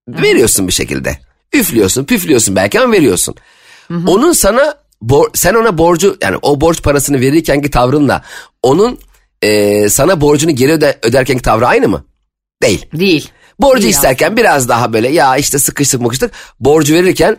Veriyorsun 0.09 0.67
bir 0.69 0.73
şekilde. 0.73 1.19
Üflüyorsun 1.53 2.05
püflüyorsun 2.05 2.57
belki 2.57 2.81
ama 2.81 2.93
veriyorsun. 2.93 3.35
Onun 4.07 4.33
sana 4.33 4.75
bor- 5.03 5.31
sen 5.35 5.55
ona 5.55 5.79
borcu 5.79 6.17
yani 6.23 6.37
o 6.43 6.61
borç 6.61 6.83
parasını 6.83 7.21
verirkenki 7.21 7.71
tavrınla 7.71 8.23
onun 8.63 8.99
e, 9.43 9.89
sana 9.89 10.21
borcunu 10.21 10.51
geri 10.51 10.73
öde- 10.73 10.99
öderkenki 11.03 11.43
tavrı 11.43 11.67
aynı 11.67 11.89
mı? 11.89 12.05
Değil. 12.63 12.87
Değil. 12.93 13.29
Borcu 13.61 13.83
Değil 13.83 13.95
isterken 13.95 14.37
biraz 14.37 14.69
daha 14.69 14.93
böyle 14.93 15.09
ya 15.09 15.37
işte 15.37 15.59
sıkıştık 15.59 16.01
mıkıştık. 16.01 16.31
Borcu 16.61 16.95
verirken 16.95 17.37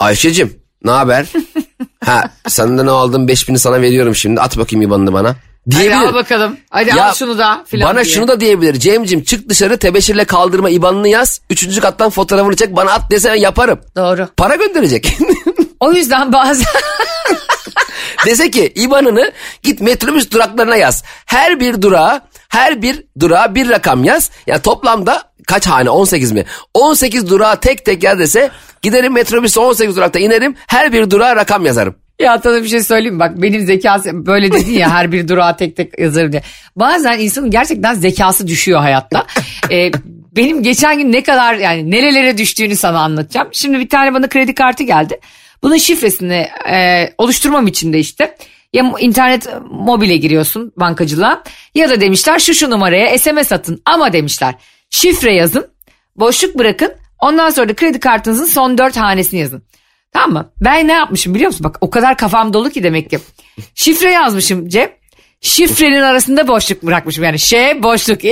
Ayşe'cim 0.00 0.62
ne 0.84 0.90
haber? 0.90 1.26
ha 2.04 2.30
senden 2.48 2.86
ne 2.86 2.90
aldım 2.90 3.28
5000'i 3.28 3.58
sana 3.58 3.82
veriyorum 3.82 4.14
şimdi 4.14 4.40
at 4.40 4.58
bakayım 4.58 4.82
IBAN'ını 4.82 5.12
bana. 5.12 5.28
Hadi 5.28 5.78
Diyebilir. 5.78 5.96
al 6.08 6.14
bakalım. 6.14 6.56
Hadi 6.70 6.88
Ya, 6.96 7.04
al 7.08 7.14
şunu 7.14 7.38
da 7.38 7.64
filan 7.66 7.88
Bana 7.94 8.04
diye. 8.04 8.14
şunu 8.14 8.28
da 8.28 8.40
diyebilir. 8.40 8.74
Cem'cim 8.74 9.22
çık 9.24 9.48
dışarı 9.48 9.78
tebeşirle 9.78 10.24
kaldırma 10.24 10.70
IBAN'ını 10.70 11.08
yaz. 11.08 11.40
Üçüncü 11.50 11.80
kattan 11.80 12.10
fotoğrafını 12.10 12.56
çek 12.56 12.76
bana 12.76 12.92
at 12.92 13.10
desene 13.10 13.38
yaparım. 13.38 13.80
Doğru. 13.96 14.28
Para 14.36 14.54
gönderecek. 14.54 15.18
O 15.80 15.92
yüzden 15.92 16.32
bazen 16.32 16.66
Dese 18.26 18.50
ki 18.50 18.72
IBAN'ını 18.76 19.32
git 19.62 19.80
metrobüs 19.80 20.30
duraklarına 20.30 20.76
yaz. 20.76 21.02
Her 21.26 21.60
bir 21.60 21.82
durağa 21.82 22.20
her 22.48 22.82
bir 22.82 23.04
durağa 23.20 23.54
bir 23.54 23.68
rakam 23.70 24.04
yaz. 24.04 24.30
Yani 24.46 24.62
toplamda 24.62 25.22
kaç 25.48 25.66
hane 25.66 25.90
18 25.90 26.32
mi? 26.32 26.44
18 26.74 27.30
durağa 27.30 27.60
tek 27.60 27.84
tek 27.84 28.02
yaz 28.02 28.18
dese 28.18 28.50
giderim 28.82 29.12
metrobüse 29.12 29.60
18 29.60 29.96
durakta 29.96 30.18
inerim 30.18 30.54
her 30.66 30.92
bir 30.92 31.10
durağa 31.10 31.36
rakam 31.36 31.66
yazarım. 31.66 31.94
Ya 32.20 32.40
sana 32.42 32.62
bir 32.62 32.68
şey 32.68 32.82
söyleyeyim 32.82 33.20
bak 33.20 33.42
benim 33.42 33.66
zekası 33.66 34.26
böyle 34.26 34.52
dedin 34.52 34.72
ya 34.72 34.90
her 34.90 35.12
bir 35.12 35.28
durağa 35.28 35.56
tek 35.56 35.76
tek 35.76 35.98
yazarım 35.98 36.32
diye. 36.32 36.42
Bazen 36.76 37.18
insanın 37.18 37.50
gerçekten 37.50 37.94
zekası 37.94 38.46
düşüyor 38.46 38.80
hayatta. 38.80 39.26
Ee, 39.70 39.90
benim 40.36 40.62
geçen 40.62 40.98
gün 40.98 41.12
ne 41.12 41.22
kadar 41.22 41.54
yani 41.54 41.90
nerelere 41.90 42.38
düştüğünü 42.38 42.76
sana 42.76 42.98
anlatacağım. 43.00 43.48
Şimdi 43.52 43.78
bir 43.78 43.88
tane 43.88 44.14
bana 44.14 44.28
kredi 44.28 44.54
kartı 44.54 44.82
geldi. 44.82 45.20
Bunun 45.62 45.76
şifresini 45.76 46.48
e, 46.70 47.08
oluşturmam 47.18 47.66
için 47.66 47.92
de 47.92 47.98
işte 47.98 48.36
ya 48.72 48.92
internet 49.00 49.48
mobile 49.70 50.16
giriyorsun 50.16 50.72
bankacılığa 50.76 51.42
ya 51.74 51.90
da 51.90 52.00
demişler 52.00 52.38
şu 52.38 52.54
şu 52.54 52.70
numaraya 52.70 53.18
SMS 53.18 53.52
atın 53.52 53.82
ama 53.84 54.12
demişler 54.12 54.54
şifre 54.90 55.34
yazın 55.34 55.68
boşluk 56.16 56.58
bırakın 56.58 56.92
ondan 57.18 57.50
sonra 57.50 57.68
da 57.68 57.74
kredi 57.74 58.00
kartınızın 58.00 58.46
son 58.46 58.78
dört 58.78 58.96
hanesini 58.96 59.40
yazın. 59.40 59.62
Tamam 60.12 60.32
mı? 60.32 60.52
Ben 60.60 60.88
ne 60.88 60.92
yapmışım 60.92 61.34
biliyor 61.34 61.48
musun? 61.48 61.64
Bak 61.64 61.78
o 61.80 61.90
kadar 61.90 62.16
kafam 62.16 62.52
dolu 62.52 62.70
ki 62.70 62.82
demek 62.82 63.10
ki. 63.10 63.18
Şifre 63.74 64.10
yazmışım 64.10 64.68
Cem. 64.68 64.90
Şifrenin 65.40 66.02
arasında 66.02 66.48
boşluk 66.48 66.82
bırakmışım 66.82 67.24
yani 67.24 67.38
şey 67.38 67.82
boşluk. 67.82 68.20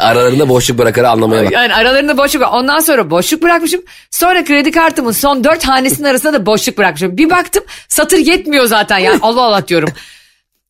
Aralarında 0.00 0.48
boşluk 0.48 0.78
bırakarı 0.78 1.08
anlamaya 1.08 1.44
bak. 1.44 1.52
Yani 1.52 1.74
aralarında 1.74 2.18
boşluk 2.18 2.42
var. 2.42 2.50
Ondan 2.52 2.78
sonra 2.78 3.10
boşluk 3.10 3.42
bırakmışım. 3.42 3.82
Sonra 4.10 4.44
kredi 4.44 4.70
kartımın 4.70 5.12
son 5.12 5.44
dört 5.44 5.64
hanesinin 5.68 6.08
arasında 6.08 6.32
da 6.32 6.46
boşluk 6.46 6.78
bırakmışım. 6.78 7.16
Bir 7.16 7.30
baktım 7.30 7.64
satır 7.88 8.18
yetmiyor 8.18 8.64
zaten 8.64 8.98
yani 8.98 9.18
Allah 9.22 9.42
Allah 9.42 9.68
diyorum. 9.68 9.88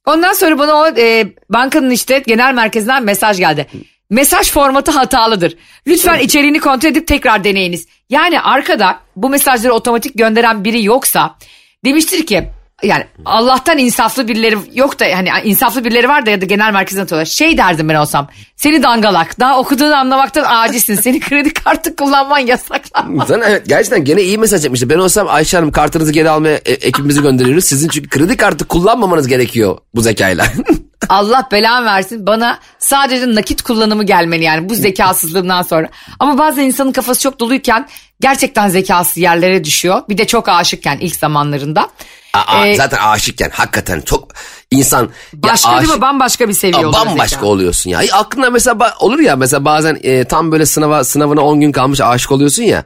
Ondan 0.07 0.33
sonra 0.33 0.59
bana 0.59 0.75
o 0.75 0.89
e, 0.89 1.27
bankanın 1.51 1.91
işte 1.91 2.23
genel 2.27 2.55
merkezinden 2.55 3.05
mesaj 3.05 3.39
geldi. 3.39 3.67
Mesaj 4.11 4.51
formatı 4.51 4.91
hatalıdır. 4.91 5.57
Lütfen 5.87 6.19
içeriğini 6.19 6.61
kontrol 6.61 6.91
edip 6.91 7.07
tekrar 7.07 7.45
deneyiniz. 7.45 7.87
Yani 8.11 8.41
arkada 8.41 9.01
bu 9.17 9.29
mesajları 9.29 9.73
otomatik 9.73 10.19
gönderen 10.19 10.65
biri 10.65 10.85
yoksa 10.85 11.37
demiştir 11.85 12.27
ki 12.27 12.49
yani 12.87 13.05
Allah'tan 13.25 13.79
insaflı 13.79 14.29
birileri 14.29 14.57
yok 14.75 15.01
da 15.01 15.05
hani 15.15 15.29
insaflı 15.45 15.85
birileri 15.85 16.09
var 16.09 16.27
da 16.27 16.31
ya 16.31 16.41
da 16.41 16.45
genel 16.45 16.73
merkezden 16.73 17.03
atıyorlar. 17.03 17.27
Şey 17.27 17.59
derdim 17.59 17.89
ben 17.89 17.95
olsam. 17.95 18.29
Seni 18.57 18.83
dangalak. 18.83 19.41
Daha 19.41 19.59
okuduğunu 19.59 19.97
anlamaktan 19.97 20.45
acizsin. 20.49 20.95
Seni 20.95 21.21
kredi 21.21 21.53
kartı 21.53 21.97
kullanman 21.97 22.39
yasaklanmaz. 22.39 23.29
Zaten 23.29 23.51
evet 23.51 23.63
gerçekten 23.67 24.05
gene 24.05 24.23
iyi 24.23 24.39
mesaj 24.39 24.65
yapmıştı. 24.65 24.91
Ben 24.91 24.99
olsam 24.99 25.27
Ayşe 25.31 25.57
Hanım 25.57 25.73
kartınızı 25.73 26.13
geri 26.13 26.31
almaya 26.31 26.57
e, 26.57 26.73
ekibimizi 26.73 27.23
gönderiyoruz. 27.23 27.65
Sizin 27.65 27.89
çünkü 27.89 28.09
kredi 28.09 28.37
kartı 28.37 28.65
kullanmamanız 28.65 29.27
gerekiyor 29.27 29.79
bu 29.95 30.01
zekayla. 30.01 30.47
Allah 31.09 31.49
belan 31.53 31.85
versin 31.85 32.27
bana 32.27 32.59
sadece 32.79 33.35
nakit 33.35 33.63
kullanımı 33.63 34.05
gelmeli 34.05 34.45
yani 34.45 34.69
bu 34.69 34.75
zekasızlığından 34.75 35.63
sonra. 35.63 35.89
Ama 36.21 36.39
bazen 36.39 36.63
insanın 36.63 36.93
kafası 36.93 37.21
çok 37.21 37.41
doluyken 37.41 37.89
gerçekten 38.21 38.69
zekası 38.69 39.21
yerlere 39.21 39.65
düşüyor. 39.65 40.03
Bir 40.09 40.19
de 40.19 40.27
çok 40.27 40.49
aşıkken 40.49 40.99
ilk 40.99 41.17
zamanlarında. 41.17 41.91
Aa, 42.35 42.67
ee, 42.67 42.77
zaten 42.77 42.99
aşıkken 42.99 43.51
hakikaten 43.51 44.01
çok 44.01 44.29
insan 44.71 45.11
başka 45.33 45.71
ya, 45.71 45.77
aşık, 45.77 45.89
değil 45.89 45.99
mi 45.99 46.03
bambaşka 46.03 46.49
bir 46.49 46.53
seviye 46.53 46.87
oluyor. 46.87 47.07
Bambaşka 47.07 47.37
zeka. 47.37 47.47
oluyorsun 47.47 47.91
ya. 47.91 48.01
Aklına 48.13 48.51
mesela 48.51 48.95
olur 49.01 49.19
ya 49.19 49.37
mesela 49.37 49.65
bazen 49.65 49.99
e, 50.03 50.25
tam 50.25 50.53
böyle 50.53 50.67
sınava 50.67 51.05
sınavına 51.05 51.41
10 51.41 51.61
gün 51.61 51.73
kalmış 51.73 52.01
aşık 52.01 52.33
oluyorsun 52.33 52.63
ya. 52.63 52.85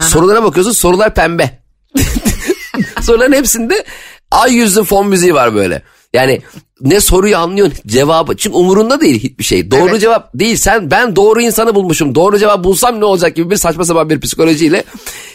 Aha. 0.00 0.08
Sorulara 0.08 0.42
bakıyorsun 0.42 0.72
sorular 0.72 1.14
pembe. 1.14 1.58
Soruların 3.02 3.32
hepsinde 3.32 3.84
ay 4.30 4.54
yüzlü 4.54 4.84
fon 4.84 5.06
müziği 5.06 5.34
var 5.34 5.54
böyle. 5.54 5.82
Yani 6.14 6.40
ne 6.80 7.00
soruyu 7.00 7.36
anlıyorsun 7.36 7.78
cevabı 7.86 8.36
çünkü 8.36 8.56
umurunda 8.56 9.00
değil 9.00 9.22
hiçbir 9.22 9.44
şey. 9.44 9.70
Doğru 9.70 9.90
evet. 9.90 10.00
cevap 10.00 10.30
değil 10.34 10.56
sen 10.56 10.90
ben 10.90 11.16
doğru 11.16 11.40
insanı 11.40 11.74
bulmuşum 11.74 12.14
doğru 12.14 12.38
cevap 12.38 12.64
bulsam 12.64 13.00
ne 13.00 13.04
olacak 13.04 13.36
gibi 13.36 13.50
bir 13.50 13.56
saçma 13.56 13.84
sapan 13.84 14.10
bir 14.10 14.20
psikolojiyle 14.20 14.84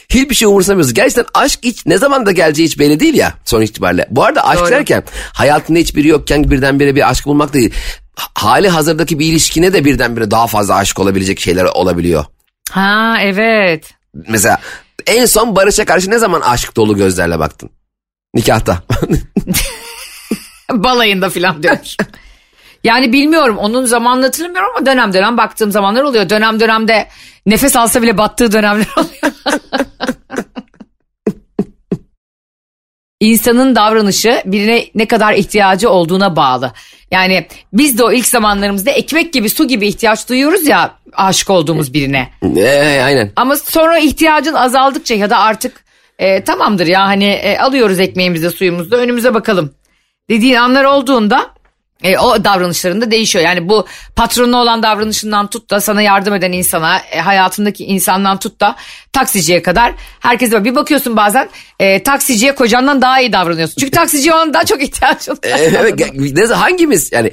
hiçbir 0.09 0.35
şey 0.35 0.47
umursamıyorsun. 0.47 0.93
Gerçekten 0.93 1.25
aşk 1.33 1.59
hiç 1.63 1.85
ne 1.85 1.97
zaman 1.97 2.25
da 2.25 2.31
geleceği 2.31 2.65
hiç 2.65 2.79
belli 2.79 2.99
değil 2.99 3.13
ya 3.13 3.33
son 3.45 3.61
itibariyle. 3.61 4.07
Bu 4.09 4.23
arada 4.23 4.47
aşk 4.47 4.61
doğru. 4.61 4.69
derken 4.69 5.03
hayatında 5.33 5.79
hiçbiri 5.79 6.07
yokken 6.07 6.51
birdenbire 6.51 6.95
bir 6.95 7.09
aşk 7.09 7.25
bulmak 7.25 7.53
değil. 7.53 7.73
Hali 8.15 8.69
hazırdaki 8.69 9.19
bir 9.19 9.25
ilişkine 9.25 9.73
de 9.73 9.85
birdenbire 9.85 10.31
daha 10.31 10.47
fazla 10.47 10.75
aşık 10.75 10.99
olabilecek 10.99 11.39
şeyler 11.39 11.63
olabiliyor. 11.63 12.25
Ha 12.71 13.17
evet. 13.21 13.93
Mesela 14.27 14.57
en 15.07 15.25
son 15.25 15.55
Barış'a 15.55 15.85
karşı 15.85 16.11
ne 16.11 16.19
zaman 16.19 16.41
aşk 16.41 16.75
dolu 16.75 16.97
gözlerle 16.97 17.39
baktın? 17.39 17.69
Nikahta. 18.33 18.83
Balayında 20.83 21.29
falan 21.29 21.63
diyor. 21.63 21.77
yani 22.83 23.13
bilmiyorum 23.13 23.57
onun 23.57 23.85
zamanını 23.85 24.25
hatırlamıyorum 24.25 24.69
ama 24.75 24.85
dönem 24.85 25.13
dönem 25.13 25.37
baktığım 25.37 25.71
zamanlar 25.71 26.03
oluyor. 26.03 26.29
Dönem 26.29 26.59
dönemde 26.59 27.07
nefes 27.45 27.75
alsa 27.75 28.01
bile 28.01 28.17
battığı 28.17 28.51
dönemler 28.51 28.87
oluyor. 28.97 29.33
İnsanın 33.19 33.75
davranışı 33.75 34.41
birine 34.45 34.85
ne 34.95 35.05
kadar 35.05 35.33
ihtiyacı 35.33 35.89
olduğuna 35.89 36.35
bağlı. 36.35 36.71
Yani 37.11 37.47
biz 37.73 37.97
de 37.97 38.03
o 38.03 38.11
ilk 38.11 38.27
zamanlarımızda 38.27 38.91
ekmek 38.91 39.33
gibi 39.33 39.49
su 39.49 39.67
gibi 39.67 39.87
ihtiyaç 39.87 40.29
duyuyoruz 40.29 40.67
ya 40.67 40.95
aşık 41.13 41.49
olduğumuz 41.49 41.93
birine. 41.93 42.29
Ee, 42.57 43.01
aynen. 43.05 43.31
Ama 43.35 43.55
sonra 43.55 43.99
ihtiyacın 43.99 44.53
azaldıkça 44.53 45.15
ya 45.15 45.29
da 45.29 45.37
artık 45.37 45.83
e, 46.19 46.43
tamamdır 46.43 46.87
ya 46.87 47.01
hani 47.01 47.25
e, 47.25 47.57
alıyoruz 47.57 47.99
ekmeğimizi 47.99 48.51
suyumuzu 48.51 48.95
önümüze 48.95 49.33
bakalım 49.33 49.73
dediğin 50.29 50.55
anlar 50.55 50.83
olduğunda 50.83 51.49
e, 52.03 52.17
o 52.17 52.43
davranışlarında 52.43 53.11
değişiyor. 53.11 53.45
Yani 53.45 53.69
bu 53.69 53.85
patronuna 54.15 54.61
olan 54.61 54.83
davranışından 54.83 55.49
tut 55.49 55.69
da 55.69 55.81
sana 55.81 56.01
yardım 56.01 56.33
eden 56.33 56.51
insana, 56.51 56.99
e, 56.99 57.19
hayatındaki 57.19 57.85
insandan 57.85 58.39
tut 58.39 58.61
da 58.61 58.75
taksiciye 59.13 59.61
kadar 59.61 59.93
herkes 60.19 60.53
var. 60.53 60.65
Bir 60.65 60.75
bakıyorsun 60.75 61.17
bazen 61.17 61.49
e, 61.79 62.03
taksiciye 62.03 62.55
kocandan 62.55 63.01
daha 63.01 63.21
iyi 63.21 63.33
davranıyorsun. 63.33 63.75
Çünkü 63.79 63.91
taksiciye 63.91 64.35
olan 64.35 64.53
daha 64.53 64.65
çok 64.65 64.83
ihtiyacın 64.83 65.39
evet, 65.43 66.51
hangimiz 66.51 67.11
yani 67.11 67.31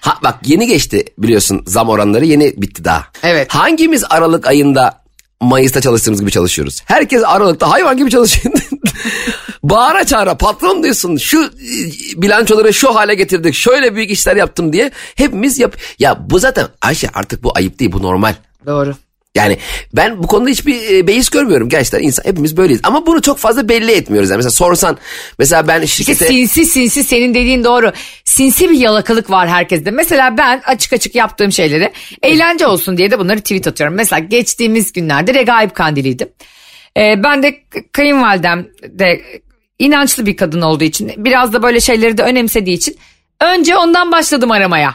ha, 0.00 0.18
bak 0.22 0.38
yeni 0.44 0.66
geçti 0.66 1.04
biliyorsun 1.18 1.62
zam 1.66 1.88
oranları 1.88 2.24
yeni 2.24 2.54
bitti 2.56 2.84
daha. 2.84 3.06
Evet. 3.22 3.54
Hangimiz 3.54 4.04
Aralık 4.10 4.46
ayında 4.46 5.06
Mayıs'ta 5.40 5.80
çalıştığımız 5.80 6.20
gibi 6.20 6.30
çalışıyoruz. 6.30 6.82
Herkes 6.86 7.22
Aralık'ta 7.24 7.70
hayvan 7.70 7.96
gibi 7.96 8.10
çalışıyor. 8.10 8.54
Bağıra 9.70 10.04
çağıra 10.04 10.36
patron 10.36 10.82
diyorsun 10.82 11.16
şu 11.16 11.44
e, 11.44 11.50
bilançoları 12.22 12.72
şu 12.72 12.94
hale 12.94 13.14
getirdik 13.14 13.54
şöyle 13.54 13.94
büyük 13.94 14.10
işler 14.10 14.36
yaptım 14.36 14.72
diye 14.72 14.90
hepimiz 15.14 15.58
yap. 15.58 15.76
Ya 15.98 16.30
bu 16.30 16.38
zaten 16.38 16.66
Ayşe 16.80 17.08
artık 17.14 17.42
bu 17.42 17.52
ayıp 17.54 17.78
değil 17.78 17.92
bu 17.92 18.02
normal. 18.02 18.34
Doğru. 18.66 18.94
Yani 19.34 19.58
ben 19.92 20.22
bu 20.22 20.26
konuda 20.26 20.50
hiçbir 20.50 20.94
e, 20.94 21.06
beis 21.06 21.28
görmüyorum 21.28 21.68
gerçekten 21.68 22.02
insan 22.02 22.24
hepimiz 22.24 22.56
böyleyiz 22.56 22.80
ama 22.84 23.06
bunu 23.06 23.22
çok 23.22 23.38
fazla 23.38 23.68
belli 23.68 23.92
etmiyoruz 23.92 24.30
yani 24.30 24.36
mesela 24.36 24.50
sorsan 24.50 24.98
mesela 25.38 25.68
ben 25.68 25.84
şirkete 25.84 26.28
işte 26.28 26.46
sinsi 26.46 26.66
sinsi 26.66 27.04
senin 27.04 27.34
dediğin 27.34 27.64
doğru 27.64 27.92
sinsi 28.24 28.70
bir 28.70 28.78
yalakalık 28.78 29.30
var 29.30 29.48
herkeste 29.48 29.90
mesela 29.90 30.36
ben 30.36 30.62
açık 30.66 30.92
açık 30.92 31.14
yaptığım 31.14 31.52
şeyleri 31.52 31.92
eğlence 32.22 32.66
olsun 32.66 32.96
diye 32.96 33.10
de 33.10 33.18
bunları 33.18 33.40
tweet 33.40 33.66
atıyorum 33.66 33.96
mesela 33.96 34.18
geçtiğimiz 34.18 34.92
günlerde 34.92 35.34
Regaib 35.34 35.70
Kandili'ydi 35.70 36.32
ee, 36.96 37.22
ben 37.22 37.42
de 37.42 37.60
kayınvalidem 37.92 38.66
de 38.88 39.22
inançlı 39.78 40.26
bir 40.26 40.36
kadın 40.36 40.62
olduğu 40.62 40.84
için 40.84 41.12
biraz 41.16 41.52
da 41.52 41.62
böyle 41.62 41.80
şeyleri 41.80 42.18
de 42.18 42.22
önemsediği 42.22 42.76
için 42.76 42.96
önce 43.40 43.76
ondan 43.76 44.12
başladım 44.12 44.50
aramaya. 44.50 44.94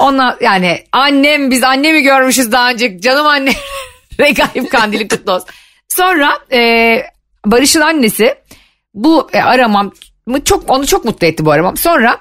Ona 0.00 0.36
yani 0.40 0.84
annem 0.92 1.50
biz 1.50 1.62
annemi 1.62 2.02
görmüşüz 2.02 2.52
daha 2.52 2.70
önce 2.70 3.00
canım 3.00 3.26
anne 3.26 3.52
regaib 4.20 4.68
kandili 4.68 5.08
kutlu 5.08 5.32
olsun. 5.32 5.48
Sonra 5.88 6.38
e, 6.52 7.02
Barış'ın 7.46 7.80
annesi 7.80 8.34
bu 8.94 9.28
e, 9.32 9.40
aramam 9.40 9.92
çok 10.44 10.70
onu 10.70 10.86
çok 10.86 11.04
mutlu 11.04 11.26
etti 11.26 11.44
bu 11.44 11.50
aramam. 11.50 11.76
Sonra 11.76 12.20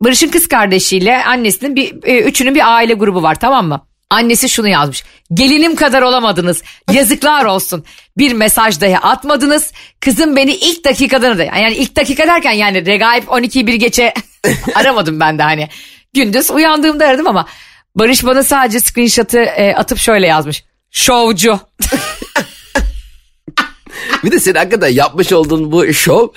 Barış'ın 0.00 0.28
kız 0.28 0.48
kardeşiyle 0.48 1.24
annesinin 1.24 1.76
bir 1.76 1.94
e, 2.04 2.20
üçünün 2.20 2.54
bir 2.54 2.74
aile 2.74 2.94
grubu 2.94 3.22
var 3.22 3.34
tamam 3.34 3.68
mı? 3.68 3.86
Annesi 4.14 4.48
şunu 4.48 4.68
yazmış. 4.68 5.04
Gelinim 5.34 5.76
kadar 5.76 6.02
olamadınız. 6.02 6.62
Yazıklar 6.92 7.44
olsun. 7.44 7.84
Bir 8.18 8.32
mesaj 8.32 8.80
dahi 8.80 8.98
atmadınız. 8.98 9.72
Kızım 10.00 10.36
beni 10.36 10.54
ilk 10.54 10.84
dakikada 10.84 11.38
da 11.38 11.44
yani 11.44 11.74
ilk 11.74 11.96
dakika 11.96 12.26
derken 12.26 12.52
yani 12.52 12.86
regaip 12.86 13.24
12'yi 13.24 13.66
bir 13.66 13.74
geçe 13.74 14.14
aramadım 14.74 15.20
ben 15.20 15.38
de 15.38 15.42
hani. 15.42 15.68
Gündüz 16.14 16.50
uyandığımda 16.50 17.06
aradım 17.06 17.26
ama 17.26 17.46
Barış 17.94 18.24
bana 18.24 18.42
sadece 18.42 18.80
screenshot'ı 18.80 19.38
e, 19.38 19.74
atıp 19.74 19.98
şöyle 19.98 20.26
yazmış. 20.26 20.64
Şovcu. 20.90 21.60
bir 24.24 24.30
de 24.30 24.40
senin 24.40 24.54
hakikaten 24.54 24.88
yapmış 24.88 25.32
olduğun 25.32 25.72
bu 25.72 25.92
şov 25.92 26.28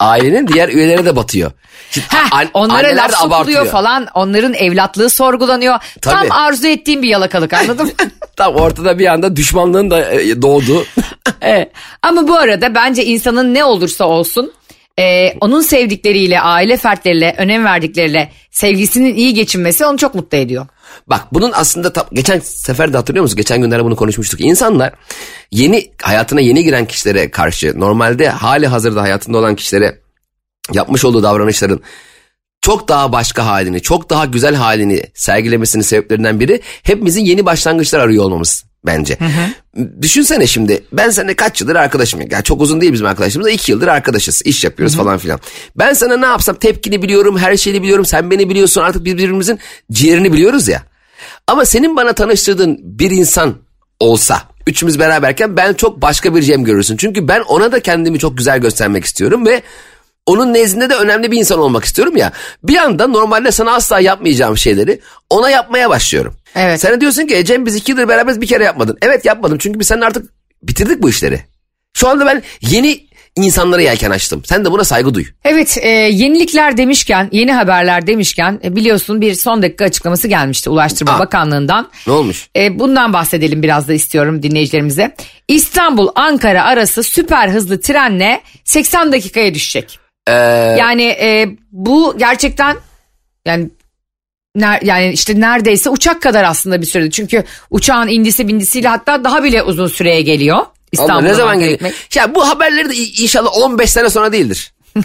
ailenin 0.00 0.48
diğer 0.48 0.68
üyelerine 0.68 1.04
de 1.04 1.16
batıyor. 1.16 1.50
Şimdi 1.90 2.06
Heh, 2.10 2.32
an, 2.32 2.46
onlara 2.54 2.96
laf 2.96 3.14
sokuluyor 3.14 3.66
falan. 3.66 4.06
Onların 4.14 4.54
evlatlığı 4.54 5.10
sorgulanıyor. 5.10 5.78
Tabii. 6.00 6.28
Tam 6.28 6.38
arzu 6.38 6.66
ettiğim 6.66 7.02
bir 7.02 7.08
yalakalık 7.08 7.52
anladın 7.52 7.86
mı? 7.86 7.92
Tam 8.36 8.54
ortada 8.54 8.98
bir 8.98 9.06
anda 9.06 9.36
düşmanlığın 9.36 9.90
da 9.90 10.12
e, 10.12 10.42
doğdu. 10.42 10.84
Evet. 11.40 11.72
Ama 12.02 12.28
bu 12.28 12.36
arada 12.36 12.74
bence 12.74 13.04
insanın 13.04 13.54
ne 13.54 13.64
olursa 13.64 14.04
olsun 14.04 14.52
e, 14.98 15.34
onun 15.40 15.60
sevdikleriyle, 15.60 16.40
aile 16.40 16.76
fertleriyle, 16.76 17.34
önem 17.38 17.64
verdikleriyle 17.64 18.32
sevgisinin 18.50 19.14
iyi 19.14 19.34
geçinmesi 19.34 19.86
onu 19.86 19.98
çok 19.98 20.14
mutlu 20.14 20.38
ediyor. 20.38 20.66
Bak 21.06 21.26
bunun 21.32 21.52
aslında 21.54 21.92
geçen 22.12 22.38
sefer 22.40 22.92
de 22.92 22.96
hatırlıyor 22.96 23.22
musun? 23.22 23.36
Geçen 23.36 23.60
günlerde 23.60 23.84
bunu 23.84 23.96
konuşmuştuk. 23.96 24.40
İnsanlar 24.40 24.92
yeni 25.50 25.90
hayatına 26.02 26.40
yeni 26.40 26.64
giren 26.64 26.86
kişilere 26.86 27.30
karşı 27.30 27.80
normalde 27.80 28.28
hali 28.28 28.66
hazırda 28.66 29.02
hayatında 29.02 29.38
olan 29.38 29.54
kişilere 29.54 29.98
yapmış 30.72 31.04
olduğu 31.04 31.22
davranışların 31.22 31.80
çok 32.60 32.88
daha 32.88 33.12
başka 33.12 33.46
halini, 33.46 33.82
çok 33.82 34.10
daha 34.10 34.24
güzel 34.24 34.54
halini 34.54 35.02
sergilemesinin 35.14 35.82
sebeplerinden 35.82 36.40
biri 36.40 36.60
hepimizin 36.82 37.24
yeni 37.24 37.46
başlangıçlar 37.46 37.98
arıyor 37.98 38.24
olmamız 38.24 38.67
bence. 38.88 39.18
Düşünsene 40.02 40.46
şimdi 40.46 40.84
ben 40.92 41.10
seninle 41.10 41.34
kaç 41.34 41.60
yıldır 41.60 41.76
arkadaşım. 41.76 42.20
Yani 42.30 42.44
çok 42.44 42.60
uzun 42.60 42.80
değil 42.80 42.92
bizim 42.92 43.06
arkadaşımız. 43.06 43.48
iki 43.48 43.72
yıldır 43.72 43.88
arkadaşız. 43.88 44.42
iş 44.44 44.64
yapıyoruz 44.64 44.96
falan 44.96 45.18
filan. 45.18 45.40
Ben 45.76 45.92
sana 45.92 46.16
ne 46.16 46.26
yapsam 46.26 46.56
tepkini 46.56 47.02
biliyorum, 47.02 47.38
her 47.38 47.56
şeyi 47.56 47.82
biliyorum. 47.82 48.04
Sen 48.04 48.30
beni 48.30 48.50
biliyorsun 48.50 48.82
artık 48.82 49.04
birbirimizin 49.04 49.58
ciğerini 49.92 50.32
biliyoruz 50.32 50.68
ya. 50.68 50.82
Ama 51.46 51.64
senin 51.64 51.96
bana 51.96 52.12
tanıştırdığın 52.12 52.78
bir 52.82 53.10
insan 53.10 53.54
olsa 54.00 54.42
üçümüz 54.66 54.98
beraberken 54.98 55.56
ben 55.56 55.72
çok 55.72 56.02
başka 56.02 56.34
bir 56.34 56.42
Cem 56.42 56.64
görürsün. 56.64 56.96
Çünkü 56.96 57.28
ben 57.28 57.40
ona 57.40 57.72
da 57.72 57.80
kendimi 57.80 58.18
çok 58.18 58.38
güzel 58.38 58.58
göstermek 58.58 59.04
istiyorum 59.04 59.46
ve 59.46 59.62
onun 60.28 60.54
nezdinde 60.54 60.90
de 60.90 60.94
önemli 60.94 61.30
bir 61.32 61.38
insan 61.38 61.58
olmak 61.58 61.84
istiyorum 61.84 62.16
ya. 62.16 62.32
Bir 62.62 62.76
anda 62.76 63.06
normalde 63.06 63.52
sana 63.52 63.74
asla 63.74 64.00
yapmayacağım 64.00 64.56
şeyleri 64.58 65.00
ona 65.30 65.50
yapmaya 65.50 65.90
başlıyorum. 65.90 66.34
Evet. 66.54 66.80
Sen 66.80 67.00
diyorsun 67.00 67.26
ki 67.26 67.34
"E 67.36 67.44
Cem 67.44 67.66
biz 67.66 67.76
iki 67.76 67.90
yıldır 67.90 68.08
beraberiz 68.08 68.40
bir 68.40 68.46
kere 68.46 68.64
yapmadın. 68.64 68.98
Evet 69.02 69.24
yapmadım 69.24 69.58
çünkü 69.58 69.80
biz 69.80 69.86
seninle 69.86 70.04
artık 70.06 70.30
bitirdik 70.62 71.02
bu 71.02 71.10
işleri. 71.10 71.40
Şu 71.94 72.08
anda 72.08 72.26
ben 72.26 72.42
yeni 72.60 73.08
insanlara 73.36 73.82
yelken 73.82 74.10
açtım. 74.10 74.42
Sen 74.44 74.64
de 74.64 74.70
buna 74.72 74.84
saygı 74.84 75.14
duy. 75.14 75.24
Evet 75.44 75.78
e, 75.80 75.88
yenilikler 75.88 76.76
demişken 76.76 77.28
yeni 77.32 77.52
haberler 77.52 78.06
demişken 78.06 78.60
e, 78.64 78.76
biliyorsun 78.76 79.20
bir 79.20 79.34
son 79.34 79.62
dakika 79.62 79.84
açıklaması 79.84 80.28
gelmişti 80.28 80.70
Ulaştırma 80.70 81.12
Aa. 81.12 81.18
Bakanlığı'ndan. 81.18 81.88
Ne 82.06 82.12
olmuş? 82.12 82.48
E, 82.56 82.78
bundan 82.78 83.12
bahsedelim 83.12 83.62
biraz 83.62 83.88
da 83.88 83.92
istiyorum 83.92 84.42
dinleyicilerimize. 84.42 85.14
İstanbul-Ankara 85.48 86.64
arası 86.64 87.02
süper 87.02 87.48
hızlı 87.48 87.80
trenle 87.80 88.40
80 88.64 89.12
dakikaya 89.12 89.54
düşecek. 89.54 89.98
Ee, 90.28 90.76
Yani 90.78 91.02
e, 91.04 91.48
bu 91.72 92.14
gerçekten 92.18 92.76
yani 93.46 93.68
ner- 94.56 94.84
yani 94.84 95.12
işte 95.12 95.40
neredeyse 95.40 95.90
uçak 95.90 96.22
kadar 96.22 96.44
aslında 96.44 96.80
bir 96.80 96.86
sürede. 96.86 97.10
Çünkü 97.10 97.44
uçağın 97.70 98.08
indisi 98.08 98.48
bindisiyle 98.48 98.88
hatta 98.88 99.24
daha 99.24 99.42
bile 99.44 99.62
uzun 99.62 99.86
süreye 99.86 100.22
geliyor. 100.22 100.56
Allah, 100.56 100.72
İstanbul'dan 100.92 101.24
ne 101.24 101.34
zaman 101.34 101.58
geliyor? 101.58 101.92
Ya 102.14 102.34
bu 102.34 102.48
haberleri 102.48 102.88
de 102.88 102.96
inşallah 102.96 103.50
15 103.58 103.90
sene 103.90 104.10
sonra 104.10 104.32
değildir. 104.32 104.72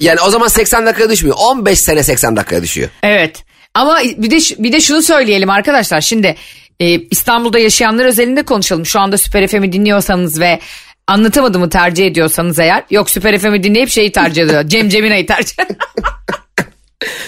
yani 0.00 0.20
o 0.20 0.30
zaman 0.30 0.48
80 0.48 0.86
dakikaya 0.86 1.10
düşmüyor. 1.10 1.36
15 1.40 1.80
sene 1.80 2.02
80 2.02 2.36
dakikaya 2.36 2.62
düşüyor. 2.62 2.88
Evet. 3.02 3.44
Ama 3.74 3.98
bir 4.16 4.30
de 4.30 4.36
bir 4.58 4.72
de 4.72 4.80
şunu 4.80 5.02
söyleyelim 5.02 5.50
arkadaşlar. 5.50 6.00
Şimdi 6.00 6.36
e, 6.80 7.00
İstanbul'da 7.00 7.58
yaşayanlar 7.58 8.04
özelinde 8.04 8.42
konuşalım. 8.42 8.86
Şu 8.86 9.00
anda 9.00 9.18
Süper 9.18 9.46
FM'i 9.46 9.72
dinliyorsanız 9.72 10.40
ve 10.40 10.60
anlatamadığımı 11.08 11.70
tercih 11.70 12.06
ediyorsanız 12.06 12.58
eğer. 12.58 12.84
Yok 12.90 13.10
Süper 13.10 13.38
FM'i 13.38 13.62
dinleyip 13.62 13.88
şeyi 13.88 14.12
tercih 14.12 14.42
ediyor. 14.42 14.68
Cem 14.68 14.88
Cemina'yı 14.88 15.26
tercih 15.26 15.56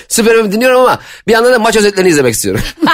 Süper 0.09 0.35
Ömür 0.35 0.53
dinliyorum 0.53 0.81
ama 0.81 0.99
bir 1.27 1.33
yandan 1.33 1.53
da 1.53 1.59
maç 1.59 1.77
özetlerini 1.77 2.09
izlemek 2.09 2.35
istiyorum. 2.35 2.63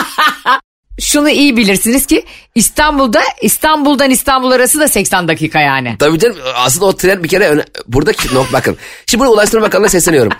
Şunu 1.00 1.30
iyi 1.30 1.56
bilirsiniz 1.56 2.06
ki 2.06 2.24
İstanbul'da 2.54 3.20
İstanbul'dan 3.42 4.10
İstanbul 4.10 4.50
arası 4.50 4.80
da 4.80 4.88
80 4.88 5.28
dakika 5.28 5.60
yani. 5.60 5.96
Tabii 5.98 6.18
canım 6.18 6.36
aslında 6.54 6.86
o 6.86 6.96
tren 6.96 7.24
bir 7.24 7.28
kere 7.28 7.48
öne, 7.48 7.64
buradaki 7.86 8.34
nok 8.34 8.52
bakın. 8.52 8.76
Şimdi 9.06 9.20
burada 9.20 9.34
Ulaştırma 9.34 9.66
Bakanlığı'na 9.66 9.88
sesleniyorum. 9.88 10.32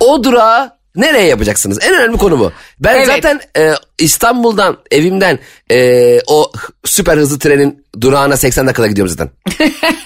O 0.00 0.24
durağı 0.24 0.72
nereye 0.96 1.24
yapacaksınız? 1.26 1.78
En 1.82 1.94
önemli 1.94 2.16
konu 2.18 2.38
bu. 2.38 2.52
Ben 2.80 2.94
Evet. 2.96 3.06
zaten 3.06 3.40
e, 3.58 3.72
İstanbul'dan 3.98 4.76
evimden 4.90 5.38
e, 5.70 6.18
o 6.26 6.52
süper 6.84 7.16
hızlı 7.16 7.38
trenin 7.38 7.84
durağına 8.00 8.36
80 8.36 8.66
dakikada 8.66 8.86
gidiyorum 8.86 9.14
zaten. 9.18 9.30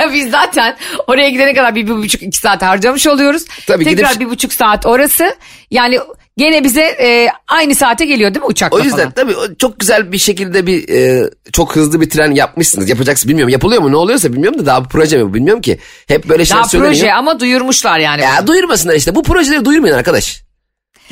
Biz 0.13 0.31
zaten 0.31 0.77
oraya 1.07 1.31
gidene 1.31 1.55
kadar 1.55 1.75
bir, 1.75 1.87
bir 1.87 1.93
buçuk 1.93 2.23
iki 2.23 2.39
saat 2.39 2.63
harcamış 2.63 3.07
oluyoruz. 3.07 3.45
Tabii 3.67 3.85
Tekrar 3.85 4.11
gidip- 4.13 4.21
bir 4.21 4.31
buçuk 4.31 4.53
saat 4.53 4.87
orası. 4.87 5.35
Yani 5.71 5.99
gene 6.37 6.65
bize 6.65 6.83
e, 6.83 7.29
aynı 7.49 7.75
saate 7.75 8.05
geliyor 8.07 8.35
değil 8.35 8.43
mi 8.43 8.47
uçakla 8.49 8.77
O 8.77 8.81
yüzden 8.81 8.97
falan? 8.99 9.11
tabii 9.11 9.35
çok 9.59 9.81
güzel 9.81 10.13
bir 10.13 10.19
şekilde 10.19 10.67
bir 10.67 10.89
e, 10.89 11.31
çok 11.53 11.77
hızlı 11.77 12.01
bir 12.01 12.11
tren 12.11 12.31
yapmışsınız. 12.31 12.89
Yapacaksınız 12.89 13.29
bilmiyorum. 13.29 13.53
Yapılıyor 13.53 13.83
mu 13.83 13.93
ne 13.93 13.97
oluyorsa 13.97 14.33
bilmiyorum 14.33 14.59
da 14.59 14.67
daha 14.67 14.85
bu 14.85 14.89
proje 14.89 15.19
mi 15.19 15.25
bu 15.25 15.35
bilmiyorum 15.35 15.63
ki. 15.63 15.79
Hep 16.09 16.29
böyle 16.29 16.45
şeyler 16.45 16.63
Daha 16.63 16.69
söyleniyor. 16.69 16.95
proje 16.95 17.13
ama 17.13 17.41
duyurmuşlar 17.41 17.99
yani. 17.99 18.23
Ya 18.23 18.47
duyurmasınlar 18.47 18.95
işte. 18.95 19.15
Bu 19.15 19.23
projeleri 19.23 19.65
duyurmayın 19.65 19.95
arkadaş. 19.95 20.48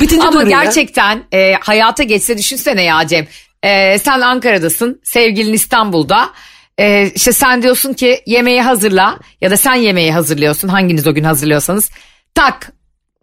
Bitince 0.01 0.27
Ama 0.27 0.43
gerçekten 0.43 1.23
e, 1.33 1.53
hayata 1.61 2.03
geçse 2.03 2.39
düşünsene 2.39 2.83
ya 2.83 3.07
Cem. 3.07 3.27
E, 3.63 3.99
sen 3.99 4.21
Ankara'dasın, 4.21 5.01
sevgilin 5.05 5.53
İstanbul'da. 5.53 6.31
E, 6.79 7.11
işte 7.15 7.33
sen 7.33 7.63
diyorsun 7.63 7.93
ki 7.93 8.23
yemeği 8.27 8.63
hazırla 8.63 9.19
ya 9.41 9.51
da 9.51 9.57
sen 9.57 9.75
yemeği 9.75 10.13
hazırlıyorsun 10.13 10.69
hanginiz 10.69 11.07
o 11.07 11.15
gün 11.15 11.25
hazırlıyorsanız. 11.25 11.91
Tak 12.35 12.73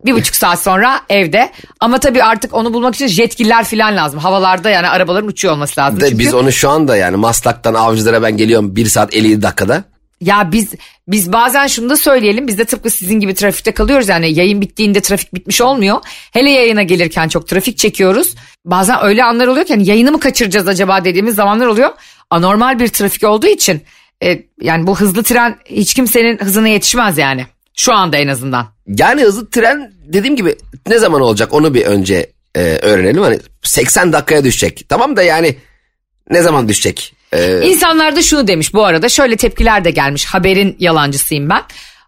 bir 0.06 0.14
buçuk 0.14 0.36
saat 0.36 0.60
sonra 0.60 1.02
evde. 1.10 1.52
Ama 1.80 1.98
tabii 1.98 2.24
artık 2.24 2.54
onu 2.54 2.74
bulmak 2.74 2.96
için 2.96 3.08
jetgiller 3.08 3.64
falan 3.64 3.96
lazım. 3.96 4.20
Havalarda 4.20 4.70
yani 4.70 4.90
arabaların 4.90 5.28
uçuyor 5.28 5.54
olması 5.54 5.82
lazım. 5.82 6.00
De 6.00 6.10
Çünkü- 6.10 6.20
biz 6.20 6.34
onu 6.34 6.52
şu 6.52 6.70
anda 6.70 6.98
yani 6.98 7.18
Maslak'tan 7.18 7.74
Avcılar'a 7.74 8.24
ben 8.24 8.38
geliyorum 8.38 8.76
1 8.76 8.86
saat 8.86 9.16
57 9.16 9.42
dakikada. 9.42 9.84
Ya 10.24 10.52
biz 10.52 10.72
biz 11.08 11.34
bazen 11.34 11.68
şunu 11.68 11.90
da 11.90 11.98
söyleyelim. 11.98 12.48
Biz 12.48 12.58
de 12.58 12.66
tıpkı 12.66 12.90
sizin 12.90 13.20
gibi 13.20 13.34
trafikte 13.34 13.72
kalıyoruz. 13.72 14.10
Yani 14.10 14.34
yayın 14.34 14.62
bittiğinde 14.62 15.02
trafik 15.02 15.34
bitmiş 15.34 15.62
olmuyor. 15.62 15.98
Hele 16.32 16.50
yayına 16.50 16.84
gelirken 16.84 17.28
çok 17.28 17.48
trafik 17.48 17.78
çekiyoruz. 17.78 18.36
Bazen 18.66 19.04
öyle 19.04 19.24
anlar 19.24 19.48
oluyor 19.48 19.66
ki 19.66 19.74
hani 19.74 19.90
yayını 19.90 20.12
mı 20.12 20.20
kaçıracağız 20.20 20.68
acaba 20.68 21.06
dediğimiz 21.06 21.36
zamanlar 21.36 21.68
oluyor. 21.68 21.90
Anormal 22.30 22.80
bir 22.80 22.88
trafik 22.88 23.24
olduğu 23.24 23.48
için 23.48 23.82
e, 24.24 24.44
yani 24.62 24.88
bu 24.88 25.00
hızlı 25.00 25.24
tren 25.24 25.58
hiç 25.66 25.94
kimsenin 25.94 26.38
hızına 26.38 26.68
yetişmez 26.68 27.18
yani. 27.18 27.46
Şu 27.76 27.94
anda 27.94 28.18
en 28.18 28.28
azından. 28.28 28.68
Yani 28.88 29.22
hızlı 29.22 29.50
tren 29.50 29.94
dediğim 30.06 30.36
gibi 30.36 30.56
ne 30.88 31.00
zaman 31.00 31.22
olacak 31.22 31.54
onu 31.54 31.74
bir 31.74 31.86
önce 31.86 32.32
e, 32.56 32.60
öğrenelim. 32.62 33.22
Hani 33.24 33.40
80 33.64 34.14
dakikaya 34.14 34.44
düşecek. 34.44 34.86
Tamam 34.90 35.16
da 35.16 35.24
yani 35.24 35.56
ne 36.30 36.42
zaman 36.42 36.68
düşecek? 36.68 37.14
E, 37.34 37.62
İnsanlar 37.68 38.16
da 38.16 38.22
şunu 38.22 38.48
demiş 38.48 38.74
bu 38.74 38.86
arada 38.86 39.10
şöyle 39.10 39.36
tepkiler 39.36 39.86
de 39.86 39.92
gelmiş 39.92 40.26
haberin 40.26 40.76
yalancısıyım 40.80 41.50
ben. 41.50 41.62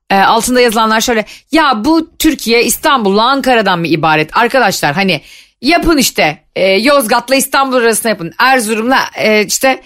Ee, 0.10 0.16
altında 0.16 0.62
yazılanlar 0.62 1.02
şöyle 1.02 1.26
ya 1.52 1.86
bu 1.86 2.10
Türkiye 2.20 2.64
İstanbul'la 2.64 3.24
Ankara'dan 3.24 3.80
mı 3.80 3.88
ibaret 3.88 4.38
arkadaşlar 4.38 4.94
hani 4.94 5.22
yapın 5.62 5.98
işte 5.98 6.44
e, 6.56 6.68
Yozgat'la 6.72 7.36
İstanbul 7.36 7.76
arasına 7.76 8.10
yapın 8.10 8.34
Erzurum'la 8.40 9.00
e, 9.18 9.46
işte 9.46 9.82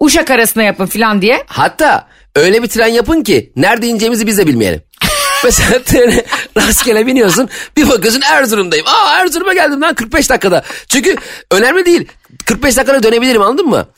Uşak 0.00 0.30
arasına 0.30 0.62
yapın 0.62 0.86
filan 0.86 1.22
diye. 1.22 1.44
hatta 1.46 2.08
öyle 2.36 2.62
bir 2.62 2.68
tren 2.68 2.86
yapın 2.86 3.22
ki 3.22 3.52
nerede 3.56 3.86
ineceğimizi 3.86 4.26
biz 4.26 4.38
de 4.38 4.46
bilmeyelim. 4.46 4.82
Mesela 5.44 5.82
trene 5.82 6.24
rastgele 6.56 7.06
biniyorsun 7.06 7.48
bir 7.76 7.88
bakıyorsun 7.88 8.20
Erzurum'dayım. 8.20 8.86
Aa 8.86 9.16
Erzurum'a 9.16 9.54
geldim 9.54 9.80
lan 9.80 9.94
45 9.94 10.30
dakikada. 10.30 10.62
Çünkü 10.88 11.16
önemli 11.50 11.86
değil. 11.86 12.08
45 12.44 12.76
dakikada 12.76 13.02
dönebilirim 13.02 13.42
anladın 13.42 13.66
mı? 13.66 13.88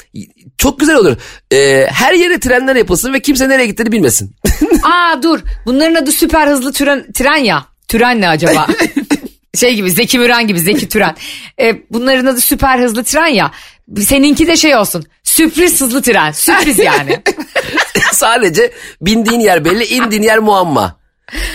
Çok 0.61 0.81
güzel 0.81 0.97
olur. 0.97 1.17
Ee, 1.53 1.87
her 1.91 2.13
yere 2.13 2.41
trenler 2.41 2.77
yapılsın 2.77 3.13
ve 3.13 3.21
kimse 3.21 3.49
nereye 3.49 3.67
gittiğini 3.67 3.93
bilmesin. 3.93 4.37
Aa 4.83 5.23
dur 5.23 5.41
bunların 5.67 5.95
adı 5.95 6.13
süper 6.13 6.47
hızlı 6.47 6.73
tren, 6.73 7.13
tren 7.13 7.37
ya. 7.37 7.67
Tren 7.89 8.21
ne 8.21 8.29
acaba? 8.29 8.67
şey 9.55 9.75
gibi 9.75 9.91
Zeki 9.91 10.19
Müren 10.19 10.47
gibi 10.47 10.61
Zeki 10.61 10.89
Türen. 10.89 11.17
Ee, 11.61 11.77
bunların 11.91 12.27
adı 12.27 12.41
süper 12.41 12.79
hızlı 12.79 13.05
tren 13.05 13.27
ya. 13.27 13.51
Seninki 14.01 14.47
de 14.47 14.57
şey 14.57 14.77
olsun. 14.77 15.05
Sürpriz 15.25 15.81
hızlı 15.81 16.03
tren. 16.03 16.33
Sürpriz 16.33 16.79
yani. 16.79 17.23
Sadece 18.13 18.73
bindiğin 19.03 19.41
yer 19.41 19.65
belli, 19.65 19.85
indiğin 19.85 20.23
yer 20.23 20.39
muamma. 20.39 21.00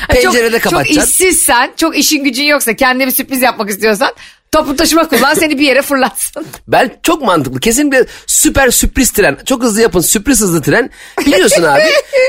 Pencerede 0.10 0.52
çok, 0.52 0.64
çok 0.64 0.72
kapatacaksın. 0.72 1.12
işsizsen, 1.12 1.72
çok 1.78 1.98
işin 1.98 2.24
gücün 2.24 2.44
yoksa, 2.44 2.76
kendine 2.76 3.08
bir 3.08 3.12
sürpriz 3.12 3.42
yapmak 3.42 3.70
istiyorsan 3.70 4.12
toplu 4.52 4.76
taşıma 4.76 5.08
kullan 5.08 5.34
seni 5.34 5.60
bir 5.60 5.66
yere 5.68 5.82
fırlatsın. 5.82 6.46
Ben 6.68 6.92
çok 7.04 7.22
mantıklı. 7.22 7.60
Kesinlikle 7.60 8.06
süper 8.28 8.70
sürpriz 8.72 9.12
tren. 9.12 9.38
Çok 9.46 9.64
hızlı 9.64 9.82
yapın 9.82 10.00
sürpriz 10.00 10.42
hızlı 10.42 10.62
tren. 10.62 10.90
Biliyorsun 11.26 11.64
abi. 11.74 11.82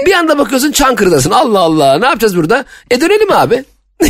bir 0.07 0.13
anda 0.13 0.39
bakıyorsun 0.39 0.73
Çankırı'dasın. 0.73 1.31
Allah 1.31 1.61
Allah 1.61 1.99
ne 1.99 2.07
yapacağız 2.07 2.37
burada? 2.37 2.65
E 2.91 3.01
dönelim 3.01 3.33
abi. 3.33 3.65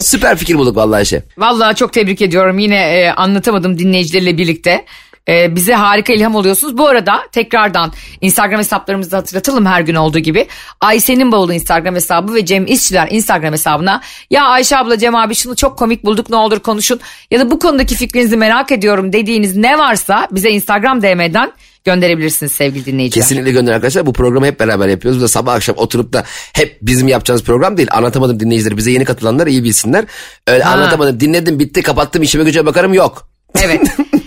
süper 0.00 0.36
fikir 0.36 0.54
bulduk 0.54 0.76
vallahi 0.76 1.06
şey. 1.06 1.20
Vallahi 1.38 1.76
çok 1.76 1.92
tebrik 1.92 2.22
ediyorum. 2.22 2.58
Yine 2.58 2.76
e, 2.76 3.10
anlatamadım 3.10 3.78
dinleyicileriyle 3.78 4.38
birlikte. 4.38 4.84
Ee, 5.28 5.56
bize 5.56 5.74
harika 5.74 6.12
ilham 6.12 6.34
oluyorsunuz. 6.34 6.78
Bu 6.78 6.88
arada 6.88 7.20
tekrardan 7.32 7.92
Instagram 8.20 8.58
hesaplarımızı 8.58 9.16
hatırlatalım 9.16 9.66
her 9.66 9.80
gün 9.80 9.94
olduğu 9.94 10.18
gibi. 10.18 10.46
Ayşe'nin 10.80 11.32
bavulu 11.32 11.52
Instagram 11.52 11.94
hesabı 11.94 12.34
ve 12.34 12.46
Cem 12.46 12.66
İşçiler 12.66 13.08
Instagram 13.10 13.52
hesabına 13.52 14.00
ya 14.30 14.44
Ayşe 14.44 14.76
abla 14.78 14.98
Cem 14.98 15.14
abi 15.14 15.34
şunu 15.34 15.56
çok 15.56 15.78
komik 15.78 16.04
bulduk 16.04 16.30
ne 16.30 16.36
olur 16.36 16.60
konuşun 16.60 17.00
ya 17.30 17.40
da 17.40 17.50
bu 17.50 17.58
konudaki 17.58 17.94
fikrinizi 17.94 18.36
merak 18.36 18.72
ediyorum 18.72 19.12
dediğiniz 19.12 19.56
ne 19.56 19.78
varsa 19.78 20.28
bize 20.30 20.50
Instagram 20.50 21.02
DM'den 21.02 21.52
gönderebilirsiniz 21.84 22.52
sevgili 22.52 22.84
dinleyiciler. 22.84 23.22
Kesinlikle 23.24 23.50
gönder 23.50 23.72
arkadaşlar. 23.72 24.06
Bu 24.06 24.12
programı 24.12 24.46
hep 24.46 24.60
beraber 24.60 24.88
yapıyoruz. 24.88 25.20
Bu 25.20 25.24
da 25.24 25.28
sabah 25.28 25.54
akşam 25.54 25.76
oturup 25.78 26.12
da 26.12 26.24
hep 26.52 26.78
bizim 26.82 27.08
yapacağımız 27.08 27.44
program 27.44 27.76
değil. 27.76 27.88
Anlatamadım 27.92 28.40
dinleyicileri. 28.40 28.76
Bize 28.76 28.90
yeni 28.90 29.04
katılanlar 29.04 29.46
iyi 29.46 29.64
bilsinler. 29.64 30.04
Öyle 30.46 30.62
Ha. 30.64 30.72
anlatamadım 30.74 31.20
dinledim 31.20 31.58
bitti 31.58 31.82
kapattım 31.82 32.22
işime 32.22 32.44
güce 32.44 32.66
bakarım 32.66 32.94
yok. 32.94 33.28
Evet. 33.62 33.96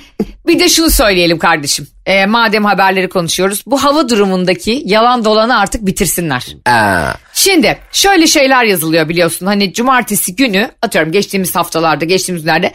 Bir 0.48 0.60
de 0.60 0.70
şunu 0.70 0.90
söyleyelim 0.90 1.38
kardeşim. 1.38 1.88
Ee, 2.06 2.26
madem 2.26 2.66
haberleri 2.66 3.10
konuşuyoruz. 3.10 3.64
Bu 3.66 3.84
hava 3.84 4.10
durumundaki 4.10 4.82
yalan 4.86 5.26
dolanı 5.26 5.60
artık 5.60 5.86
bitirsinler. 5.86 6.48
Aa, 6.66 7.14
Şimdi 7.34 7.78
şöyle 7.92 8.28
şeyler 8.28 8.64
yazılıyor 8.64 9.10
biliyorsun. 9.10 9.46
Hani 9.46 9.74
cumartesi 9.74 10.36
günü 10.36 10.72
atıyorum 10.82 11.12
geçtiğimiz 11.12 11.56
haftalarda 11.56 12.06
geçtiğimiz 12.06 12.44
günlerde 12.44 12.72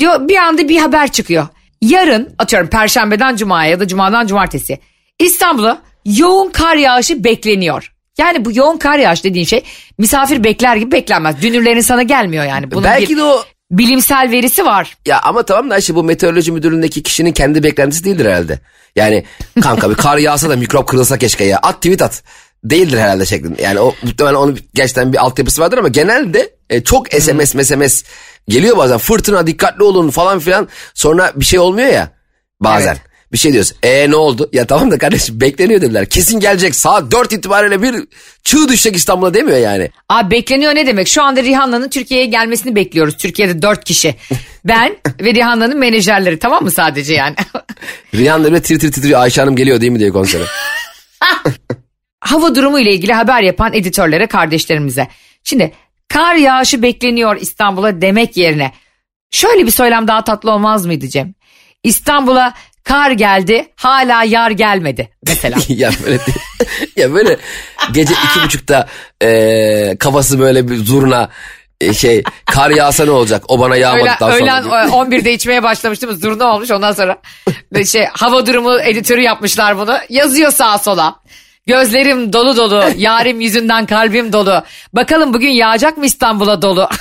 diyor 0.00 0.28
bir 0.28 0.36
anda 0.36 0.68
bir 0.68 0.78
haber 0.78 1.12
çıkıyor. 1.12 1.46
Yarın 1.82 2.34
atıyorum 2.38 2.68
perşembeden 2.68 3.36
cumaya 3.36 3.70
ya 3.70 3.80
da 3.80 3.88
cumadan 3.88 4.26
cumartesi 4.26 4.78
İstanbul'a 5.18 5.82
yoğun 6.04 6.50
kar 6.50 6.76
yağışı 6.76 7.24
bekleniyor. 7.24 7.92
Yani 8.18 8.44
bu 8.44 8.50
yoğun 8.56 8.76
kar 8.78 8.98
yağışı 8.98 9.24
dediğin 9.24 9.44
şey 9.44 9.64
misafir 9.98 10.44
bekler 10.44 10.76
gibi 10.76 10.92
beklenmez. 10.92 11.42
Dünürlerin 11.42 11.80
sana 11.80 12.02
gelmiyor 12.02 12.44
yani. 12.44 12.70
Bunun 12.70 12.84
belki 12.84 13.08
bir 13.08 13.16
de 13.16 13.22
o 13.22 13.44
bilimsel 13.70 14.30
verisi 14.30 14.64
var. 14.64 14.96
ya 15.06 15.20
ama 15.20 15.42
tamam 15.42 15.70
da 15.70 15.78
işte 15.78 15.94
bu 15.94 16.04
meteoroloji 16.04 16.52
müdürlüğündeki 16.52 17.02
kişinin 17.02 17.32
kendi 17.32 17.62
beklentisi 17.62 18.04
değildir 18.04 18.24
herhalde. 18.26 18.58
Yani 18.96 19.24
kanka 19.62 19.90
bir 19.90 19.94
kar 19.94 20.16
yağsa 20.18 20.50
da 20.50 20.56
mikrop 20.56 20.88
kırılsa 20.88 21.18
keşke 21.18 21.44
ya. 21.44 21.58
At 21.58 21.76
tweet 21.76 22.02
at. 22.02 22.22
Değildir 22.64 22.98
herhalde 22.98 23.26
şeklinde. 23.26 23.62
Yani 23.62 23.80
o 23.80 23.94
muhtemelen 24.02 24.34
onun 24.34 24.58
gerçekten 24.74 25.12
bir 25.12 25.18
altyapısı 25.18 25.60
vardır 25.62 25.78
ama 25.78 25.88
genelde 25.88 26.50
e, 26.70 26.84
çok 26.84 27.08
SMS 27.08 27.66
SMS 27.66 28.04
geliyor 28.48 28.76
bazen. 28.76 28.98
Fırtına 28.98 29.46
dikkatli 29.46 29.82
olun 29.82 30.10
falan 30.10 30.38
filan. 30.38 30.68
Sonra 30.94 31.32
bir 31.36 31.44
şey 31.44 31.58
olmuyor 31.58 31.88
ya 31.88 32.10
bazen. 32.60 32.88
Evet. 32.88 33.09
Bir 33.32 33.38
şey 33.38 33.52
diyoruz. 33.52 33.72
E 33.82 34.10
ne 34.10 34.16
oldu? 34.16 34.50
Ya 34.52 34.66
tamam 34.66 34.90
da 34.90 34.98
kardeşim 34.98 35.40
bekleniyor 35.40 35.80
dediler. 35.80 36.06
Kesin 36.06 36.40
gelecek. 36.40 36.74
Saat 36.74 37.12
4 37.12 37.32
itibariyle 37.32 37.82
bir 37.82 37.94
çığ 38.44 38.68
düşecek 38.68 38.96
İstanbul'a 38.96 39.34
demiyor 39.34 39.58
yani. 39.58 39.90
Abi 40.08 40.30
bekleniyor 40.30 40.74
ne 40.74 40.86
demek? 40.86 41.08
Şu 41.08 41.22
anda 41.22 41.42
Rihanna'nın 41.42 41.88
Türkiye'ye 41.88 42.26
gelmesini 42.26 42.74
bekliyoruz. 42.74 43.16
Türkiye'de 43.16 43.62
dört 43.62 43.84
kişi. 43.84 44.14
Ben 44.64 44.96
ve 45.20 45.34
Rihanna'nın 45.34 45.78
menajerleri 45.78 46.38
tamam 46.38 46.64
mı 46.64 46.70
sadece 46.70 47.14
yani? 47.14 47.34
Rihanna 48.14 48.44
böyle 48.44 48.62
tir 48.62 48.78
tir 48.78 48.92
titriyor. 48.92 49.20
Ayşe 49.20 49.40
Hanım 49.40 49.56
geliyor 49.56 49.80
değil 49.80 49.92
mi 49.92 49.98
diye 49.98 50.10
konsere. 50.10 50.44
Hava 52.20 52.54
durumu 52.54 52.80
ile 52.80 52.92
ilgili 52.92 53.12
haber 53.12 53.42
yapan 53.42 53.74
editörlere, 53.74 54.26
kardeşlerimize. 54.26 55.08
Şimdi 55.44 55.72
kar 56.08 56.34
yağışı 56.34 56.82
bekleniyor 56.82 57.36
İstanbul'a 57.40 58.00
demek 58.00 58.36
yerine 58.36 58.72
şöyle 59.30 59.66
bir 59.66 59.70
söylem 59.70 60.08
daha 60.08 60.24
tatlı 60.24 60.50
olmaz 60.50 60.86
mıydı 60.86 61.08
Cem? 61.08 61.34
İstanbul'a 61.82 62.54
kar 62.90 63.10
geldi 63.10 63.68
hala 63.76 64.24
yar 64.24 64.50
gelmedi 64.50 65.10
mesela. 65.26 65.56
ya 65.68 65.90
böyle 66.06 66.18
ya 66.96 67.14
böyle 67.14 67.36
gece 67.92 68.14
iki 68.14 68.44
buçukta 68.44 68.86
e, 69.22 69.96
kafası 69.98 70.40
böyle 70.40 70.68
bir 70.68 70.76
zurna 70.76 71.28
e, 71.80 71.94
şey 71.94 72.22
kar 72.46 72.70
yağsa 72.70 73.04
ne 73.04 73.10
olacak 73.10 73.44
o 73.48 73.60
bana 73.60 73.74
Öğlen, 73.74 73.80
yağmadıktan 73.80 74.32
öğlen 74.32 74.62
sonra. 74.62 74.84
e, 74.84 74.88
11'de 74.88 75.32
içmeye 75.32 75.62
başlamıştım 75.62 76.12
zurna 76.12 76.54
olmuş 76.54 76.70
ondan 76.70 76.92
sonra 76.92 77.16
şey 77.86 78.06
hava 78.12 78.46
durumu 78.46 78.80
editörü 78.80 79.20
yapmışlar 79.20 79.78
bunu 79.78 79.98
yazıyor 80.08 80.52
sağa 80.52 80.78
sola. 80.78 81.20
Gözlerim 81.66 82.32
dolu 82.32 82.56
dolu, 82.56 82.84
yarim 82.96 83.40
yüzünden 83.40 83.86
kalbim 83.86 84.32
dolu. 84.32 84.62
Bakalım 84.92 85.34
bugün 85.34 85.50
yağacak 85.50 85.98
mı 85.98 86.06
İstanbul'a 86.06 86.62
dolu? 86.62 86.88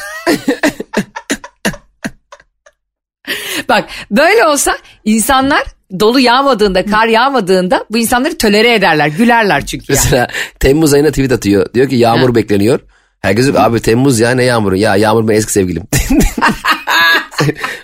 Bak 3.70 3.90
böyle 4.12 4.46
olsa 4.46 4.78
insanlar 5.06 5.64
dolu 6.00 6.20
yağmadığında, 6.20 6.86
kar 6.86 7.08
yağmadığında 7.08 7.86
bu 7.90 7.98
insanları 7.98 8.38
tölere 8.38 8.74
ederler, 8.74 9.08
gülerler 9.08 9.66
çünkü 9.66 9.86
yani. 9.90 10.00
Mesela 10.04 10.28
Temmuz 10.60 10.94
ayına 10.94 11.10
tweet 11.10 11.32
atıyor 11.32 11.74
diyor 11.74 11.90
ki 11.90 11.96
yağmur 11.96 12.36
bekleniyor. 12.36 12.80
Herkes 13.22 13.46
diyor 13.46 13.58
abi 13.58 13.80
Temmuz 13.80 14.20
ya 14.20 14.32
ne 14.32 14.44
yağmuru 14.44 14.76
ya 14.76 14.96
yağmur 14.96 15.28
benim 15.28 15.40
eski 15.40 15.52
sevgilim. 15.52 15.84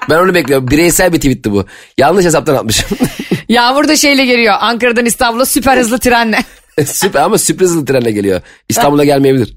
ben 0.10 0.16
onu 0.16 0.34
bekliyorum 0.34 0.68
bireysel 0.68 1.14
bir 1.14 1.18
tweetti 1.18 1.52
bu. 1.52 1.66
Yanlış 1.98 2.26
hesaptan 2.26 2.56
atmışım. 2.56 2.98
Yağmur 3.50 3.88
da 3.88 3.96
şeyle 3.96 4.26
geliyor 4.26 4.56
Ankara'dan 4.60 5.06
İstanbul'a 5.06 5.46
süper 5.46 5.78
hızlı 5.78 6.00
trenle. 6.00 6.44
Süper 6.86 7.22
ama 7.22 7.38
sürpriz 7.38 7.70
hızlı 7.70 7.86
trenle 7.86 8.12
geliyor. 8.12 8.42
İstanbul'a 8.70 9.06
gelmeyebilir. 9.06 9.56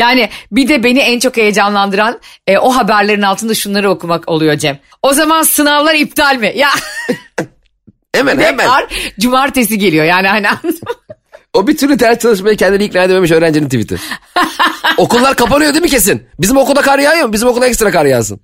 Yani 0.00 0.28
bir 0.52 0.68
de 0.68 0.84
beni 0.84 0.98
en 0.98 1.18
çok 1.18 1.36
heyecanlandıran 1.36 2.20
e, 2.46 2.58
o 2.58 2.70
haberlerin 2.76 3.22
altında 3.22 3.54
şunları 3.54 3.90
okumak 3.90 4.28
oluyor 4.28 4.56
Cem. 4.56 4.78
O 5.02 5.12
zaman 5.12 5.42
sınavlar 5.42 5.94
iptal 5.94 6.36
mi? 6.36 6.52
Ya 6.56 6.68
Hemen 8.14 8.38
hemen. 8.38 8.66
kar 8.66 8.86
cumartesi 9.20 9.78
geliyor 9.78 10.04
yani 10.04 10.28
hani? 10.28 10.46
O 11.54 11.66
bir 11.66 11.76
türlü 11.76 11.98
ders 11.98 12.18
çalışmaya 12.18 12.56
kendini 12.56 12.84
ikna 12.84 13.02
edememiş 13.02 13.30
öğrencinin 13.30 13.68
tweet'i. 13.68 13.96
Okullar 14.96 15.34
kapanıyor 15.36 15.72
değil 15.74 15.82
mi 15.82 15.88
kesin? 15.90 16.26
Bizim 16.40 16.56
okulda 16.56 16.80
kar 16.82 16.98
yağıyor 16.98 17.26
mu? 17.26 17.32
Bizim 17.32 17.48
okulda 17.48 17.66
ekstra 17.66 17.90
kar 17.90 18.04
yağsın. 18.04 18.40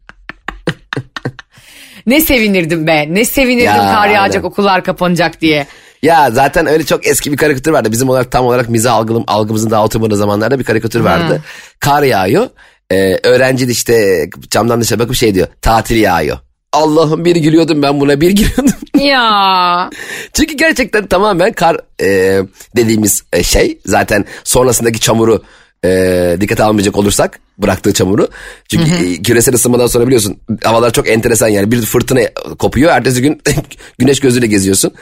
Ne 2.06 2.20
sevinirdim 2.20 2.86
be 2.86 3.06
ne 3.14 3.24
sevinirdim 3.24 3.64
Ya, 3.66 3.92
kar 3.94 4.08
yağacak 4.08 4.34
aynen. 4.36 4.46
okullar 4.48 4.84
kapanacak 4.84 5.40
diye. 5.40 5.66
Ya 6.02 6.30
zaten 6.30 6.66
öyle 6.66 6.84
çok 6.84 7.06
eski 7.06 7.32
bir 7.32 7.36
karikatür 7.36 7.72
vardı. 7.72 7.92
Bizim 7.92 8.08
olarak 8.08 8.30
tam 8.32 8.46
olarak 8.46 8.68
mizah 8.68 8.94
algılım, 8.94 9.24
algımızın 9.26 9.70
daha 9.70 9.84
oturmadığı 9.84 10.16
zamanlarda 10.16 10.58
bir 10.58 10.64
karikatür 10.64 11.00
vardı. 11.00 11.42
Kar 11.80 12.02
yağıyor. 12.02 12.48
Ee, 12.90 13.18
öğrenci 13.22 13.68
de 13.68 13.72
işte 13.72 14.26
camdan 14.50 14.80
dışarı 14.80 14.98
bakıp 14.98 15.14
şey 15.14 15.34
diyor. 15.34 15.46
Tatil 15.62 15.96
yağıyor. 15.96 16.38
Allah'ım 16.72 17.24
bir 17.24 17.36
gülüyordum 17.36 17.82
ben 17.82 18.00
buna 18.00 18.20
bir 18.20 18.30
gülüyordum. 18.36 18.74
Ya 18.98 19.90
Çünkü 20.32 20.54
gerçekten 20.54 21.06
tamamen 21.06 21.52
kar 21.52 21.76
e, 22.00 22.40
dediğimiz 22.76 23.24
e, 23.32 23.42
şey 23.42 23.78
zaten 23.86 24.24
sonrasındaki 24.44 25.00
çamuru 25.00 25.42
e, 25.84 26.36
dikkate 26.40 26.64
almayacak 26.64 26.96
olursak 26.96 27.40
bıraktığı 27.58 27.92
çamuru. 27.92 28.28
Çünkü 28.68 28.90
e, 28.90 29.22
küresel 29.22 29.54
ısınmadan 29.54 29.86
sonra 29.86 30.06
biliyorsun 30.06 30.36
havalar 30.64 30.92
çok 30.92 31.08
enteresan 31.08 31.48
yani 31.48 31.72
bir 31.72 31.82
fırtına 31.82 32.20
kopuyor 32.58 32.92
ertesi 32.92 33.22
gün 33.22 33.42
güneş 33.98 34.20
gözüyle 34.20 34.46
geziyorsun. 34.46 34.92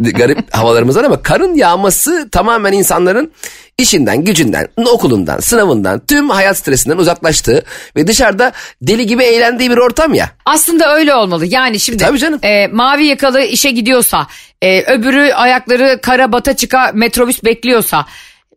Garip 0.00 0.38
havalarımız 0.54 0.96
var 0.96 1.04
ama 1.04 1.22
karın 1.22 1.54
yağması 1.54 2.28
tamamen 2.32 2.72
insanların 2.72 3.32
işinden, 3.78 4.24
gücünden, 4.24 4.68
okulundan, 4.76 5.40
sınavından, 5.40 6.02
tüm 6.06 6.30
hayat 6.30 6.58
stresinden 6.58 6.96
uzaklaştığı 6.98 7.62
ve 7.96 8.06
dışarıda 8.06 8.52
deli 8.82 9.06
gibi 9.06 9.22
eğlendiği 9.22 9.70
bir 9.70 9.76
ortam 9.76 10.14
ya. 10.14 10.30
aslında 10.46 10.94
öyle 10.94 11.14
olmalı 11.14 11.46
yani 11.46 11.80
şimdi 11.80 12.04
Tabii 12.04 12.18
canım. 12.18 12.40
e, 12.42 12.66
mavi 12.66 13.06
yakalı 13.06 13.42
işe 13.42 13.70
gidiyorsa 13.70 14.26
e, 14.62 14.82
öbürü 14.82 15.32
ayakları 15.32 15.98
kara 16.02 16.32
bata 16.32 16.56
çıka 16.56 16.90
metrobüs 16.94 17.44
bekliyorsa 17.44 18.06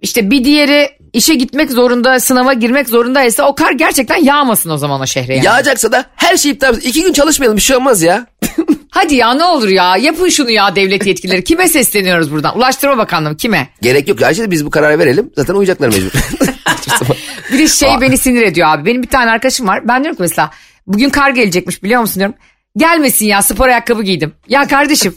işte 0.02 0.32
bir 0.32 0.46
diğeri 0.46 0.90
işe 1.16 1.36
gitmek 1.36 1.72
zorunda 1.72 2.20
sınava 2.20 2.54
girmek 2.54 2.90
zorundaysa 2.90 3.44
o 3.44 3.56
kar 3.56 3.72
gerçekten 3.72 4.24
yağmasın 4.24 4.70
o 4.70 4.78
zaman 4.78 5.02
o 5.02 5.06
şehre 5.06 5.36
yani. 5.36 5.46
Yağacaksa 5.46 5.92
da 5.92 6.06
her 6.16 6.38
şey 6.38 6.52
iptal. 6.52 6.78
İki 6.78 7.04
gün 7.04 7.14
çalışmayalım 7.14 7.58
bir 7.58 7.62
şey 7.62 7.76
olmaz 7.76 8.02
ya. 8.02 8.26
Hadi 8.90 9.16
ya 9.16 9.34
ne 9.34 9.44
olur 9.44 9.68
ya 9.68 9.98
yapın 9.98 10.30
şunu 10.30 10.52
ya 10.52 10.76
devlet 10.76 11.06
yetkilileri. 11.06 11.44
Kime 11.44 11.68
sesleniyoruz 11.68 12.32
buradan? 12.32 12.58
Ulaştırma 12.58 12.98
Bakanlığı 12.98 13.38
kime? 13.38 13.70
Gerek 13.82 14.08
yok. 14.08 14.22
Ayşe 14.22 14.44
de 14.44 14.52
biz 14.52 14.66
bu 14.66 14.70
kararı 14.70 15.00
verelim. 15.00 15.32
Zaten 15.36 15.54
uyacaklar 15.54 15.88
mecbur. 15.88 16.12
Bir 17.52 17.60
de 17.60 17.68
şey 17.68 17.90
beni 18.02 18.18
sinir 18.18 18.42
ediyor 18.42 18.68
abi. 18.68 18.86
Benim 18.86 19.04
bir 19.04 19.08
tane 19.08 19.32
arkadaşım 19.32 19.68
var. 19.68 19.88
Ben 19.88 20.04
diyorum 20.04 20.16
ki 20.16 20.22
mesela 20.22 20.52
bugün 20.88 21.10
kar 21.10 21.30
gelecekmiş 21.30 21.84
biliyor 21.84 22.02
musun 22.02 22.16
diyorum. 22.16 22.36
Gelmesin 22.78 23.26
ya 23.26 23.42
spor 23.42 23.68
ayakkabı 23.68 24.04
giydim. 24.04 24.34
Ya 24.48 24.68
kardeşim. 24.68 25.16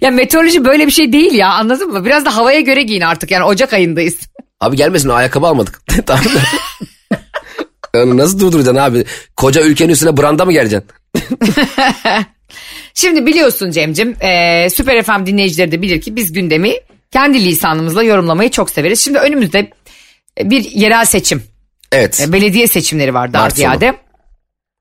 ya 0.00 0.10
meteoroloji 0.10 0.64
böyle 0.64 0.86
bir 0.86 0.92
şey 0.92 1.12
değil 1.12 1.32
ya 1.32 1.48
anladın 1.48 1.92
mı? 1.92 2.04
Biraz 2.04 2.24
da 2.24 2.36
havaya 2.36 2.60
göre 2.60 2.82
giyin 2.82 3.00
artık 3.00 3.30
yani 3.30 3.44
Ocak 3.44 3.72
ayındayız. 3.72 4.16
Abi 4.60 4.76
gelmesin 4.76 5.08
ayakkabı 5.08 5.46
almadık. 5.46 5.80
tamam 6.06 6.24
da. 6.24 6.40
Onu 8.02 8.16
nasıl 8.16 8.40
durduracaksın 8.40 8.80
abi? 8.80 9.04
Koca 9.36 9.62
ülkenin 9.62 9.92
üstüne 9.92 10.16
branda 10.16 10.44
mı 10.44 10.52
geleceksin? 10.52 10.90
Şimdi 12.94 13.26
biliyorsun 13.26 13.70
Cem'cim 13.70 14.16
e, 14.22 14.68
Süper 14.70 15.02
FM 15.02 15.26
dinleyicileri 15.26 15.72
de 15.72 15.82
bilir 15.82 16.00
ki 16.00 16.16
biz 16.16 16.32
gündemi 16.32 16.74
kendi 17.10 17.44
lisanımızla 17.44 18.02
yorumlamayı 18.02 18.50
çok 18.50 18.70
severiz. 18.70 19.00
Şimdi 19.00 19.18
önümüzde 19.18 19.70
bir 20.42 20.70
yerel 20.70 21.04
seçim 21.04 21.42
Evet. 21.92 22.20
E, 22.20 22.32
belediye 22.32 22.66
seçimleri 22.66 23.14
var 23.14 23.32
daha 23.32 23.42
Mart 23.42 23.52
sonu. 23.52 23.56
ziyade. 23.56 23.94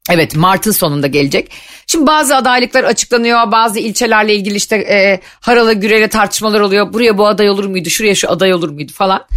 Evet 0.10 0.36
Mart'ın 0.36 0.72
sonunda 0.72 1.08
gelecek. 1.08 1.52
Şimdi 1.88 2.08
bazı 2.08 2.36
adaylıklar 2.36 2.84
açıklanıyor. 2.84 3.52
Bazı 3.52 3.80
ilçelerle 3.80 4.36
ilgili 4.36 4.56
işte 4.56 4.76
e, 4.76 5.20
haralı 5.40 5.74
gürele 5.74 6.08
tartışmalar 6.08 6.60
oluyor. 6.60 6.94
Buraya 6.94 7.18
bu 7.18 7.28
aday 7.28 7.50
olur 7.50 7.66
muydu? 7.66 7.90
Şuraya 7.90 8.16
şu 8.16 8.30
aday 8.32 8.54
olur 8.54 8.70
muydu 8.70 8.92
falan. 8.94 9.28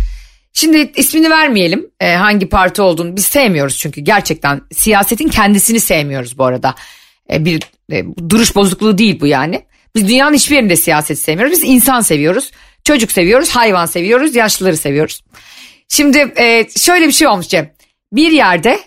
Şimdi 0.52 0.92
ismini 0.96 1.30
vermeyelim 1.30 1.90
e, 2.00 2.14
hangi 2.14 2.48
parti 2.48 2.82
olduğunu 2.82 3.16
biz 3.16 3.26
sevmiyoruz 3.26 3.78
çünkü 3.78 4.00
gerçekten 4.00 4.60
siyasetin 4.72 5.28
kendisini 5.28 5.80
sevmiyoruz 5.80 6.38
bu 6.38 6.44
arada. 6.44 6.74
e, 7.32 7.44
bir 7.44 7.62
e, 7.92 8.04
duruş 8.28 8.56
bozukluğu 8.56 8.98
değil 8.98 9.20
bu 9.20 9.26
yani. 9.26 9.64
Biz 9.94 10.08
dünyanın 10.08 10.34
hiçbir 10.34 10.56
yerinde 10.56 10.76
siyaset 10.76 11.18
sevmiyoruz. 11.18 11.52
Biz 11.52 11.62
insan 11.64 12.00
seviyoruz. 12.00 12.50
Çocuk 12.84 13.12
seviyoruz, 13.12 13.50
hayvan 13.50 13.86
seviyoruz, 13.86 14.36
yaşlıları 14.36 14.76
seviyoruz. 14.76 15.24
Şimdi 15.88 16.18
e, 16.18 16.68
şöyle 16.76 17.06
bir 17.06 17.12
şey 17.12 17.28
olmuş 17.28 17.48
Cem. 17.48 17.72
Bir 18.12 18.32
yerde 18.32 18.80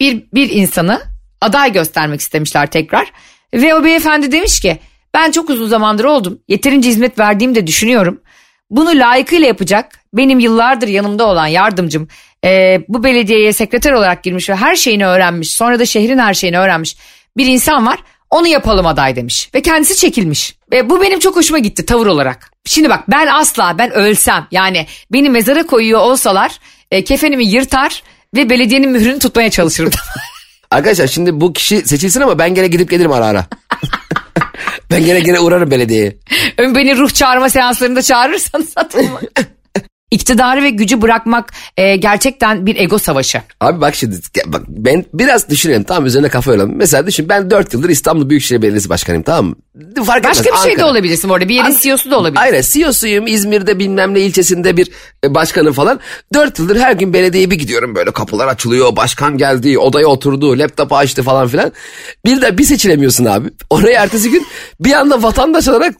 bir, 0.00 0.24
bir 0.34 0.50
insanı 0.50 1.02
aday 1.40 1.72
göstermek 1.72 2.20
istemişler 2.20 2.66
tekrar. 2.70 3.12
Ve 3.54 3.74
o 3.74 3.84
beyefendi 3.84 4.32
demiş 4.32 4.60
ki 4.60 4.78
ben 5.14 5.30
çok 5.30 5.50
uzun 5.50 5.68
zamandır 5.68 6.04
oldum. 6.04 6.40
Yeterince 6.48 6.88
hizmet 6.88 7.18
verdiğimi 7.18 7.54
de 7.54 7.66
düşünüyorum. 7.66 8.20
Bunu 8.70 8.88
layıkıyla 8.88 9.46
yapacak 9.46 10.00
benim 10.16 10.38
yıllardır 10.38 10.88
yanımda 10.88 11.26
olan 11.26 11.46
yardımcım 11.46 12.08
e, 12.44 12.80
bu 12.88 13.04
belediyeye 13.04 13.52
sekreter 13.52 13.92
olarak 13.92 14.22
girmiş 14.22 14.50
ve 14.50 14.56
her 14.56 14.76
şeyini 14.76 15.06
öğrenmiş. 15.06 15.50
Sonra 15.50 15.78
da 15.78 15.86
şehrin 15.86 16.18
her 16.18 16.34
şeyini 16.34 16.58
öğrenmiş 16.58 16.96
bir 17.36 17.46
insan 17.46 17.86
var. 17.86 17.98
Onu 18.30 18.46
yapalım 18.46 18.86
aday 18.86 19.16
demiş 19.16 19.50
ve 19.54 19.62
kendisi 19.62 19.96
çekilmiş. 19.96 20.54
Ve 20.72 20.90
bu 20.90 21.02
benim 21.02 21.18
çok 21.18 21.36
hoşuma 21.36 21.58
gitti 21.58 21.86
tavır 21.86 22.06
olarak. 22.06 22.50
Şimdi 22.64 22.88
bak 22.88 23.04
ben 23.08 23.26
asla 23.26 23.78
ben 23.78 23.90
ölsem 23.90 24.46
yani 24.50 24.86
beni 25.12 25.30
mezara 25.30 25.66
koyuyor 25.66 26.00
olsalar 26.00 26.58
e, 26.90 27.04
kefenimi 27.04 27.46
yırtar 27.46 28.02
ve 28.36 28.50
belediyenin 28.50 28.90
mührünü 28.90 29.18
tutmaya 29.18 29.50
çalışırım. 29.50 29.92
Arkadaşlar 30.70 31.06
şimdi 31.06 31.40
bu 31.40 31.52
kişi 31.52 31.80
seçilsin 31.80 32.20
ama 32.20 32.38
ben 32.38 32.54
gene 32.54 32.66
gidip 32.66 32.90
gelirim 32.90 33.12
ara 33.12 33.26
ara. 33.26 33.46
ben 34.90 35.04
gene 35.04 35.20
gene 35.20 35.40
uğrarım 35.40 35.70
belediyeye. 35.70 36.16
Ön 36.58 36.74
beni 36.74 36.96
ruh 36.96 37.10
çağırma 37.10 37.48
seanslarında 37.48 38.02
çağırırsanız 38.02 38.72
atılma. 38.76 39.20
İktidarı 40.10 40.62
ve 40.62 40.70
gücü 40.70 41.02
bırakmak 41.02 41.52
e, 41.76 41.96
gerçekten 41.96 42.66
bir 42.66 42.76
ego 42.76 42.98
savaşı. 42.98 43.42
Abi 43.60 43.80
bak 43.80 43.94
şimdi 43.94 44.16
bak 44.46 44.62
ben 44.68 45.04
biraz 45.14 45.50
düşünelim 45.50 45.84
tamam 45.84 46.06
üzerine 46.06 46.28
kafa 46.28 46.52
yoralım. 46.52 46.76
Mesela 46.76 47.06
düşün 47.06 47.28
ben 47.28 47.50
4 47.50 47.74
yıldır 47.74 47.88
İstanbul 47.88 48.30
Büyükşehir 48.30 48.62
Belediyesi 48.62 48.88
Başkanıyım 48.88 49.22
tamam 49.22 49.44
mı? 49.46 49.54
Fark 50.04 50.24
Başka 50.24 50.44
etmez, 50.48 50.64
bir 50.64 50.68
şey 50.70 50.78
de 50.78 50.84
olabilirsin 50.84 51.30
bu 51.30 51.34
arada 51.34 51.48
bir 51.48 51.54
yerin 51.54 51.66
An- 51.66 51.76
CEO'su 51.80 52.10
da 52.10 52.18
olabilir. 52.18 52.40
Aynen 52.40 52.62
CEO'suyum 52.62 53.26
İzmir'de 53.26 53.78
bilmem 53.78 54.14
ne 54.14 54.20
ilçesinde 54.20 54.76
bir 54.76 54.90
e, 55.24 55.34
başkanım 55.34 55.72
falan. 55.72 56.00
4 56.34 56.58
yıldır 56.58 56.76
her 56.76 56.92
gün 56.92 57.12
belediyeye 57.12 57.50
bir 57.50 57.58
gidiyorum 57.58 57.94
böyle 57.94 58.10
kapılar 58.10 58.48
açılıyor 58.48 58.96
başkan 58.96 59.38
geldi 59.38 59.78
odaya 59.78 60.06
oturdu 60.06 60.58
laptop 60.58 60.92
açtı 60.92 61.22
falan 61.22 61.48
filan. 61.48 61.72
Bir 62.24 62.40
de 62.42 62.58
bir 62.58 62.64
seçilemiyorsun 62.64 63.24
abi. 63.24 63.48
Oraya 63.70 64.02
ertesi 64.02 64.30
gün 64.30 64.46
bir 64.80 64.92
anda 64.92 65.22
vatandaş 65.22 65.68
olarak 65.68 65.94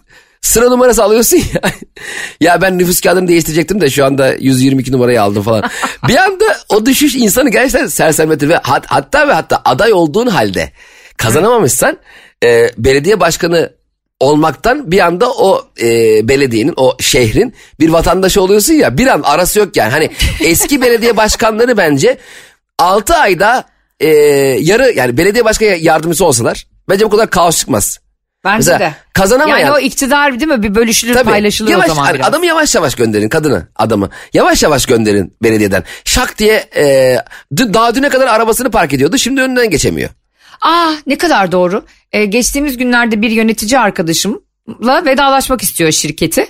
sıra 0.46 0.68
numarası 0.68 1.04
alıyorsun 1.04 1.36
ya. 1.36 1.60
ya 2.40 2.62
ben 2.62 2.78
nüfus 2.78 3.00
kağıdını 3.00 3.28
değiştirecektim 3.28 3.80
de 3.80 3.90
şu 3.90 4.04
anda 4.04 4.34
122 4.34 4.92
numarayı 4.92 5.22
aldım 5.22 5.42
falan. 5.42 5.70
bir 6.08 6.16
anda 6.16 6.44
o 6.68 6.86
düşüş 6.86 7.14
insanı 7.14 7.50
gerçekten 7.50 7.86
sersemletir 7.86 8.48
ve 8.48 8.56
hat, 8.56 8.86
hatta 8.86 9.28
ve 9.28 9.32
hatta 9.32 9.62
aday 9.64 9.92
olduğun 9.92 10.26
halde 10.26 10.72
kazanamamışsan 11.16 11.98
e, 12.44 12.70
belediye 12.78 13.20
başkanı 13.20 13.70
olmaktan 14.20 14.90
bir 14.90 14.98
anda 14.98 15.32
o 15.32 15.66
e, 15.80 15.88
belediyenin 16.28 16.74
o 16.76 16.96
şehrin 17.00 17.54
bir 17.80 17.88
vatandaşı 17.88 18.42
oluyorsun 18.42 18.74
ya 18.74 18.98
bir 18.98 19.06
an 19.06 19.22
arası 19.22 19.58
yok 19.58 19.76
yani. 19.76 19.90
Hani 19.90 20.10
eski 20.40 20.82
belediye 20.82 21.16
başkanları 21.16 21.76
bence 21.76 22.18
6 22.78 23.14
ayda 23.14 23.64
e, 24.00 24.08
yarı 24.60 24.92
yani 24.96 25.16
belediye 25.16 25.44
başkanı 25.44 25.68
yardımcısı 25.68 26.24
olsalar 26.24 26.66
bence 26.88 27.04
bu 27.04 27.10
kadar 27.10 27.30
kaos 27.30 27.58
çıkmaz. 27.58 28.05
Bence 28.46 28.56
Mesela 28.56 28.78
de. 28.78 28.94
Kazanamayan. 29.12 29.58
Yani 29.58 29.72
o 29.72 29.78
iktidar 29.78 30.40
değil 30.40 30.50
mi 30.50 30.62
bir 30.62 30.74
bölüşülür 30.74 31.14
Tabii, 31.14 31.30
paylaşılır 31.30 31.70
yavaş, 31.70 31.90
o 31.90 31.94
zaman 31.94 32.14
biraz. 32.14 32.26
Adamı 32.26 32.46
yavaş 32.46 32.74
yavaş 32.74 32.94
gönderin 32.94 33.28
kadını 33.28 33.66
adamı. 33.76 34.10
Yavaş 34.32 34.62
yavaş 34.62 34.86
gönderin 34.86 35.34
belediyeden. 35.42 35.84
Şak 36.04 36.38
diye 36.38 36.68
e, 36.76 37.16
daha 37.58 37.94
düne 37.94 38.08
kadar 38.08 38.26
arabasını 38.26 38.70
park 38.70 38.92
ediyordu 38.92 39.18
şimdi 39.18 39.40
önünden 39.40 39.70
geçemiyor. 39.70 40.10
Ah, 40.60 40.94
ne 41.06 41.18
kadar 41.18 41.52
doğru. 41.52 41.84
Ee, 42.12 42.24
geçtiğimiz 42.24 42.76
günlerde 42.76 43.22
bir 43.22 43.30
yönetici 43.30 43.80
arkadaşımla 43.80 45.04
vedalaşmak 45.04 45.62
istiyor 45.62 45.92
şirketi. 45.92 46.46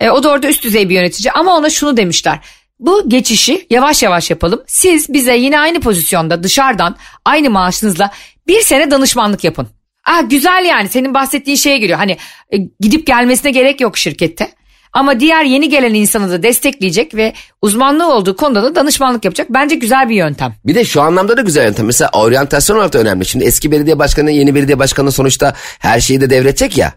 Ee, 0.00 0.10
o 0.10 0.22
da 0.22 0.30
orada 0.30 0.48
üst 0.48 0.64
düzey 0.64 0.88
bir 0.88 0.94
yönetici 0.94 1.32
ama 1.32 1.56
ona 1.56 1.70
şunu 1.70 1.96
demişler. 1.96 2.40
Bu 2.78 3.08
geçişi 3.08 3.66
yavaş 3.70 4.02
yavaş 4.02 4.30
yapalım. 4.30 4.62
Siz 4.66 5.12
bize 5.12 5.36
yine 5.36 5.60
aynı 5.60 5.80
pozisyonda 5.80 6.42
dışarıdan 6.42 6.96
aynı 7.24 7.50
maaşınızla 7.50 8.10
bir 8.46 8.60
sene 8.60 8.90
danışmanlık 8.90 9.44
yapın. 9.44 9.68
Ah 10.06 10.22
güzel 10.30 10.64
yani 10.64 10.88
senin 10.88 11.14
bahsettiğin 11.14 11.56
şeye 11.56 11.78
geliyor. 11.78 11.98
Hani 11.98 12.16
e, 12.52 12.56
gidip 12.80 13.06
gelmesine 13.06 13.50
gerek 13.50 13.80
yok 13.80 13.98
şirkette. 13.98 14.48
Ama 14.92 15.20
diğer 15.20 15.44
yeni 15.44 15.68
gelen 15.68 15.94
insanı 15.94 16.30
da 16.30 16.42
destekleyecek 16.42 17.14
ve 17.14 17.32
uzmanlığı 17.62 18.12
olduğu 18.12 18.36
konuda 18.36 18.62
da 18.62 18.74
danışmanlık 18.74 19.24
yapacak. 19.24 19.46
Bence 19.50 19.74
güzel 19.74 20.08
bir 20.08 20.14
yöntem. 20.14 20.54
Bir 20.64 20.74
de 20.74 20.84
şu 20.84 21.02
anlamda 21.02 21.36
da 21.36 21.40
güzel 21.40 21.64
yöntem. 21.64 21.86
Mesela 21.86 22.10
oryantasyon 22.12 22.76
olarak 22.76 22.92
da 22.92 22.98
önemli. 22.98 23.24
Şimdi 23.26 23.44
eski 23.44 23.70
belediye 23.70 23.98
başkanı 23.98 24.30
yeni 24.30 24.54
belediye 24.54 24.78
başkanı 24.78 25.12
sonuçta 25.12 25.54
her 25.78 26.00
şeyi 26.00 26.20
de 26.20 26.30
devredecek 26.30 26.76
ya. 26.76 26.92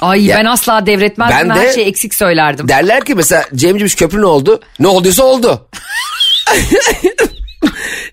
Ay 0.00 0.26
ya, 0.26 0.38
ben 0.38 0.44
asla 0.44 0.86
devretmezdim. 0.86 1.48
Ben 1.48 1.56
de, 1.56 1.60
her 1.60 1.72
şeyi 1.72 1.86
eksik 1.86 2.14
söylerdim. 2.14 2.68
Derler 2.68 3.04
ki 3.04 3.14
mesela 3.14 3.44
Cem 3.54 3.78
Cimiş 3.78 3.94
köprü 3.94 4.20
ne 4.20 4.26
oldu? 4.26 4.60
Ne 4.78 4.86
olduysa 4.86 5.22
oldu. 5.22 5.68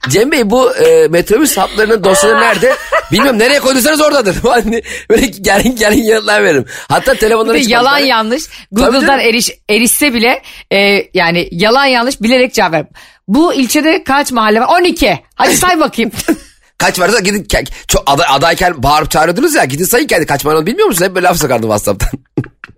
Cem 0.10 0.32
Bey 0.32 0.50
bu 0.50 0.76
e, 0.76 1.08
metrobüs 1.08 1.58
hatlarının 1.58 2.04
dosyaları 2.04 2.42
nerede? 2.42 2.76
Bilmiyorum 3.12 3.40
nereye 3.40 3.60
koyduysanız 3.60 4.02
oradadır. 4.02 4.36
Hani 4.48 4.82
böyle 5.10 5.26
gelin 5.26 5.76
gelin 5.76 6.04
yanıtlar 6.04 6.44
veririm. 6.44 6.66
Hatta 6.90 7.14
telefonları 7.14 7.64
çıkarım. 7.64 7.86
Yalan 7.86 7.98
yanlış. 7.98 8.44
Google'dan 8.72 9.20
eriş, 9.20 9.52
erişse 9.70 10.14
bile 10.14 10.42
e, 10.72 11.08
yani 11.14 11.48
yalan 11.52 11.86
yanlış 11.86 12.22
bilerek 12.22 12.54
cevap 12.54 12.74
ver. 12.74 12.86
Bu 13.28 13.54
ilçede 13.54 14.04
kaç 14.04 14.32
mahalle 14.32 14.62
var? 14.62 14.80
12. 14.80 15.20
Hadi 15.36 15.58
say 15.58 15.80
bakayım. 15.80 16.12
kaç 16.78 17.00
varsa 17.00 17.20
gidin 17.20 17.48
çok 17.88 18.04
aday, 18.06 18.26
adayken 18.30 18.84
bağırıp 18.84 19.12
çağırıyordunuz 19.12 19.56
ya 19.56 19.66
gidin 19.66 19.86
sayın 19.86 20.08
kendi 20.08 20.26
kaç 20.26 20.46
var 20.46 20.66
bilmiyor 20.66 20.88
musunuz? 20.88 21.10
Hep 21.10 21.16
böyle 21.16 21.28
laf 21.28 21.38
sokardım 21.38 21.70
WhatsApp'tan. 21.70 22.20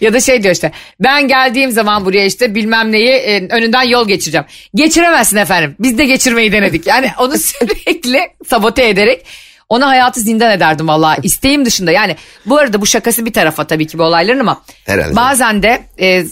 ya 0.00 0.12
da 0.12 0.20
şey 0.20 0.42
diyor 0.42 0.54
işte 0.54 0.72
ben 1.00 1.28
geldiğim 1.28 1.70
zaman 1.70 2.04
buraya 2.04 2.24
işte 2.24 2.54
bilmem 2.54 2.92
neyi 2.92 3.08
e, 3.10 3.48
önünden 3.48 3.82
yol 3.82 4.08
geçireceğim. 4.08 4.46
Geçiremezsin 4.74 5.36
efendim 5.36 5.76
biz 5.80 5.98
de 5.98 6.04
geçirmeyi 6.06 6.52
denedik. 6.52 6.86
Yani 6.86 7.10
onu 7.18 7.38
sürekli 7.38 8.20
sabote 8.48 8.88
ederek 8.88 9.26
ona 9.68 9.88
hayatı 9.88 10.20
zindan 10.20 10.50
ederdim 10.52 10.88
valla 10.88 11.16
isteğim 11.22 11.64
dışında. 11.64 11.90
Yani 11.90 12.16
bu 12.46 12.58
arada 12.58 12.80
bu 12.80 12.86
şakası 12.86 13.26
bir 13.26 13.32
tarafa 13.32 13.66
tabii 13.66 13.86
ki 13.86 13.98
bu 13.98 14.02
olayların 14.02 14.40
ama 14.40 14.62
Herhalde. 14.86 15.16
bazen 15.16 15.62
de 15.62 15.82
e, 16.00 16.24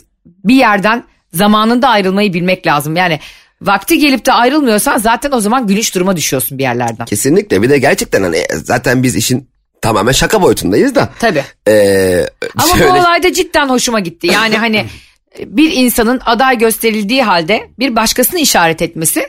bir 0.45 0.55
yerden 0.55 1.05
zamanında 1.33 1.89
ayrılmayı 1.89 2.33
bilmek 2.33 2.67
lazım. 2.67 2.97
Yani 2.97 3.21
vakti 3.63 3.99
gelip 3.99 4.27
de 4.27 4.33
ayrılmıyorsan 4.33 4.99
zaten 4.99 5.33
o 5.33 5.41
zaman 5.41 5.67
gülüş 5.67 5.95
duruma 5.95 6.17
düşüyorsun 6.17 6.59
bir 6.59 6.63
yerlerden. 6.63 7.07
Kesinlikle 7.07 7.63
bir 7.63 7.71
de 7.71 7.79
gerçekten 7.79 8.23
hani 8.23 8.45
zaten 8.53 9.03
biz 9.03 9.17
işin 9.17 9.49
tamamen 9.87 10.13
şaka 10.13 10.43
boyutundayız 10.43 10.95
da. 10.95 11.09
Tabii. 11.19 11.45
Ee, 11.69 12.27
Ama 12.57 12.77
şöyle... 12.77 12.91
bu 12.91 12.95
olayda 12.95 13.33
cidden 13.33 13.69
hoşuma 13.69 14.01
gitti. 14.01 14.27
Yani 14.27 14.57
hani 14.57 14.87
bir 15.39 15.73
insanın 15.73 16.21
aday 16.25 16.59
gösterildiği 16.59 17.23
halde 17.23 17.71
bir 17.79 17.97
başkasını 17.97 18.41
işaret 18.41 18.83
etmesi 18.83 19.29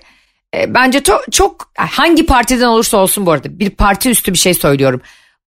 e, 0.55 0.73
bence 0.73 1.03
to, 1.03 1.21
çok 1.31 1.71
hangi 1.77 2.25
partiden 2.25 2.65
olursa 2.65 2.97
olsun 2.97 3.25
bu 3.25 3.31
arada 3.31 3.59
bir 3.59 3.69
parti 3.69 4.09
üstü 4.09 4.33
bir 4.33 4.37
şey 4.37 4.53
söylüyorum. 4.53 5.01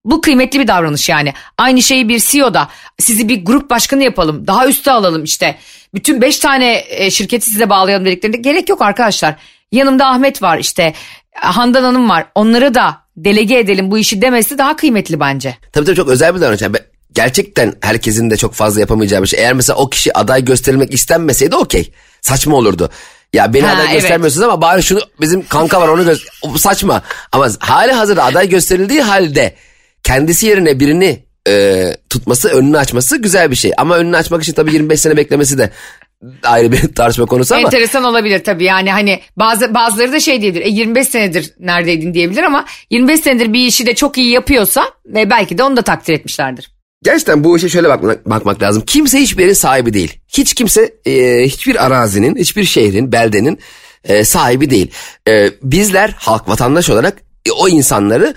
Bu 0.04 0.20
kıymetli 0.20 0.60
bir 0.60 0.68
davranış 0.68 1.08
yani. 1.08 1.32
Aynı 1.58 1.82
şeyi 1.82 2.08
bir 2.08 2.20
CEO 2.20 2.54
da 2.54 2.68
sizi 2.98 3.28
bir 3.28 3.44
grup 3.44 3.70
başkanı 3.70 4.02
yapalım 4.02 4.46
daha 4.46 4.66
üste 4.66 4.90
alalım 4.90 5.24
işte. 5.24 5.56
Bütün 5.94 6.20
beş 6.20 6.38
tane 6.38 6.84
e, 6.88 7.10
şirketi 7.10 7.46
size 7.50 7.70
bağlayalım 7.70 8.06
dediklerinde 8.06 8.36
gerek 8.36 8.68
yok 8.68 8.82
arkadaşlar. 8.82 9.34
Yanımda 9.72 10.06
Ahmet 10.06 10.42
var 10.42 10.58
işte 10.58 10.94
Handan 11.34 11.82
Hanım 11.82 12.08
var 12.08 12.26
onları 12.34 12.74
da 12.74 13.00
delege 13.24 13.58
edelim 13.58 13.90
bu 13.90 13.98
işi 13.98 14.22
demesi 14.22 14.58
daha 14.58 14.76
kıymetli 14.76 15.20
bence. 15.20 15.56
Tabii 15.72 15.84
tabii 15.84 15.96
çok 15.96 16.08
özel 16.08 16.34
bir 16.34 16.40
davranış. 16.40 16.62
Yani 16.62 16.76
gerçekten 17.12 17.74
herkesin 17.80 18.30
de 18.30 18.36
çok 18.36 18.54
fazla 18.54 18.80
yapamayacağı 18.80 19.22
bir 19.22 19.26
şey. 19.26 19.40
Eğer 19.40 19.52
mesela 19.52 19.76
o 19.76 19.90
kişi 19.90 20.18
aday 20.18 20.44
gösterilmek 20.44 20.94
istenmeseydi 20.94 21.56
okey. 21.56 21.92
Saçma 22.20 22.56
olurdu. 22.56 22.90
Ya 23.32 23.54
beni 23.54 23.66
ha, 23.66 23.72
aday 23.72 23.84
evet. 23.84 24.00
göstermiyorsunuz 24.00 24.44
ama 24.44 24.60
bari 24.60 24.82
şunu 24.82 25.00
bizim 25.20 25.46
kanka 25.46 25.80
var 25.80 25.88
onu 25.88 26.04
göster. 26.04 26.32
Saçma. 26.56 27.02
Ama 27.32 27.48
hali 27.58 27.92
hazırda 27.92 28.24
aday 28.24 28.48
gösterildiği 28.48 29.02
halde 29.02 29.54
kendisi 30.02 30.46
yerine 30.46 30.80
birini 30.80 31.24
e, 31.48 31.96
tutması, 32.10 32.48
önünü 32.48 32.78
açması 32.78 33.16
güzel 33.16 33.50
bir 33.50 33.56
şey. 33.56 33.72
Ama 33.76 33.96
önünü 33.96 34.16
açmak 34.16 34.42
için 34.42 34.52
tabii 34.52 34.72
25 34.72 35.00
sene 35.00 35.16
beklemesi 35.16 35.58
de 35.58 35.70
ayrı 36.42 36.72
bir 36.72 36.94
tartışma 36.94 37.26
konusu 37.26 37.54
ama. 37.54 37.66
Enteresan 37.66 38.04
olabilir 38.04 38.44
tabii 38.44 38.64
yani 38.64 38.90
hani 38.90 39.20
bazı 39.36 39.74
bazıları 39.74 40.12
da 40.12 40.20
şey 40.20 40.42
diyebilir 40.42 40.64
e, 40.64 40.68
25 40.68 41.08
senedir 41.08 41.54
neredeydin 41.58 42.14
diyebilir 42.14 42.42
ama 42.42 42.64
25 42.90 43.20
senedir 43.20 43.52
bir 43.52 43.66
işi 43.66 43.86
de 43.86 43.94
çok 43.94 44.18
iyi 44.18 44.32
yapıyorsa 44.32 44.84
ve 45.06 45.30
belki 45.30 45.58
de 45.58 45.62
onu 45.62 45.76
da 45.76 45.82
takdir 45.82 46.12
etmişlerdir. 46.12 46.70
Gerçekten 47.02 47.44
bu 47.44 47.56
işe 47.56 47.68
şöyle 47.68 47.88
bakmak, 47.88 48.30
bakmak 48.30 48.62
lazım. 48.62 48.82
Kimse 48.86 49.20
hiçbir 49.20 49.42
yerin 49.42 49.54
sahibi 49.54 49.92
değil. 49.92 50.20
Hiç 50.28 50.54
kimse 50.54 50.94
e, 51.06 51.42
hiçbir 51.44 51.86
arazinin, 51.86 52.36
hiçbir 52.36 52.64
şehrin, 52.64 53.12
beldenin 53.12 53.58
e, 54.04 54.24
sahibi 54.24 54.70
değil. 54.70 54.90
E, 55.28 55.50
bizler 55.62 56.14
halk 56.18 56.48
vatandaş 56.48 56.90
olarak 56.90 57.22
e, 57.46 57.50
o 57.50 57.68
insanları 57.68 58.34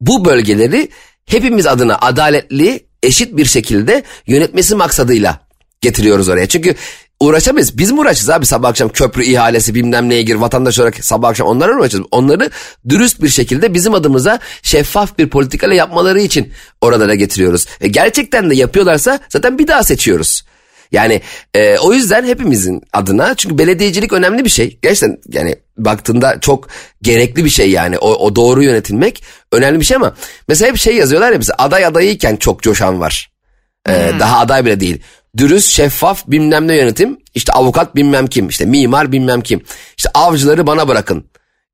bu 0.00 0.24
bölgeleri 0.24 0.88
hepimiz 1.26 1.66
adına 1.66 1.98
adaletli, 1.98 2.86
eşit 3.02 3.36
bir 3.36 3.44
şekilde 3.44 4.02
yönetmesi 4.26 4.74
maksadıyla 4.74 5.40
getiriyoruz 5.80 6.28
oraya. 6.28 6.46
Çünkü 6.46 6.74
uğraşamayız. 7.20 7.78
Biz 7.78 7.92
mi 7.92 8.00
uğraşacağız 8.00 8.30
abi 8.30 8.46
sabah 8.46 8.68
akşam 8.68 8.88
köprü 8.88 9.24
ihalesi 9.24 9.74
bilmem 9.74 10.08
neye 10.08 10.22
gir 10.22 10.34
vatandaş 10.34 10.78
olarak 10.78 11.04
sabah 11.04 11.28
akşam 11.28 11.46
onlara 11.46 11.76
uğraşacağız. 11.76 12.04
Onları 12.10 12.50
dürüst 12.88 13.22
bir 13.22 13.28
şekilde 13.28 13.74
bizim 13.74 13.94
adımıza 13.94 14.38
şeffaf 14.62 15.18
bir 15.18 15.30
politikayla 15.30 15.74
yapmaları 15.74 16.20
için 16.20 16.52
oralara 16.80 17.14
getiriyoruz. 17.14 17.66
E, 17.80 17.88
gerçekten 17.88 18.50
de 18.50 18.54
yapıyorlarsa 18.54 19.18
zaten 19.28 19.58
bir 19.58 19.66
daha 19.66 19.82
seçiyoruz. 19.84 20.44
Yani 20.92 21.22
e, 21.54 21.78
o 21.78 21.92
yüzden 21.92 22.24
hepimizin 22.24 22.82
adına 22.92 23.34
çünkü 23.34 23.58
belediyecilik 23.58 24.12
önemli 24.12 24.44
bir 24.44 24.50
şey. 24.50 24.78
Gerçekten 24.82 25.18
yani 25.28 25.56
baktığında 25.78 26.40
çok 26.40 26.68
gerekli 27.02 27.44
bir 27.44 27.50
şey 27.50 27.70
yani 27.70 27.98
o, 27.98 28.14
o 28.14 28.36
doğru 28.36 28.62
yönetilmek 28.62 29.22
önemli 29.52 29.80
bir 29.80 29.84
şey 29.84 29.96
ama 29.96 30.14
mesela 30.48 30.70
hep 30.70 30.76
şey 30.76 30.96
yazıyorlar 30.96 31.32
ya 31.32 31.38
mesela 31.38 31.56
aday 31.58 31.84
adayıyken 31.86 32.36
çok 32.36 32.62
coşan 32.62 33.00
var. 33.00 33.30
Ee, 33.88 34.12
Daha 34.20 34.38
aday 34.38 34.64
bile 34.64 34.80
değil. 34.80 35.02
Dürüst, 35.36 35.70
şeffaf 35.70 36.26
bilmem 36.26 36.68
ne 36.68 36.76
yönetim. 36.76 37.18
İşte 37.34 37.52
avukat 37.52 37.96
bilmem 37.96 38.26
kim. 38.26 38.48
işte 38.48 38.64
mimar 38.64 39.12
bilmem 39.12 39.40
kim. 39.40 39.60
İşte 39.96 40.10
avcıları 40.14 40.66
bana 40.66 40.88
bırakın. 40.88 41.24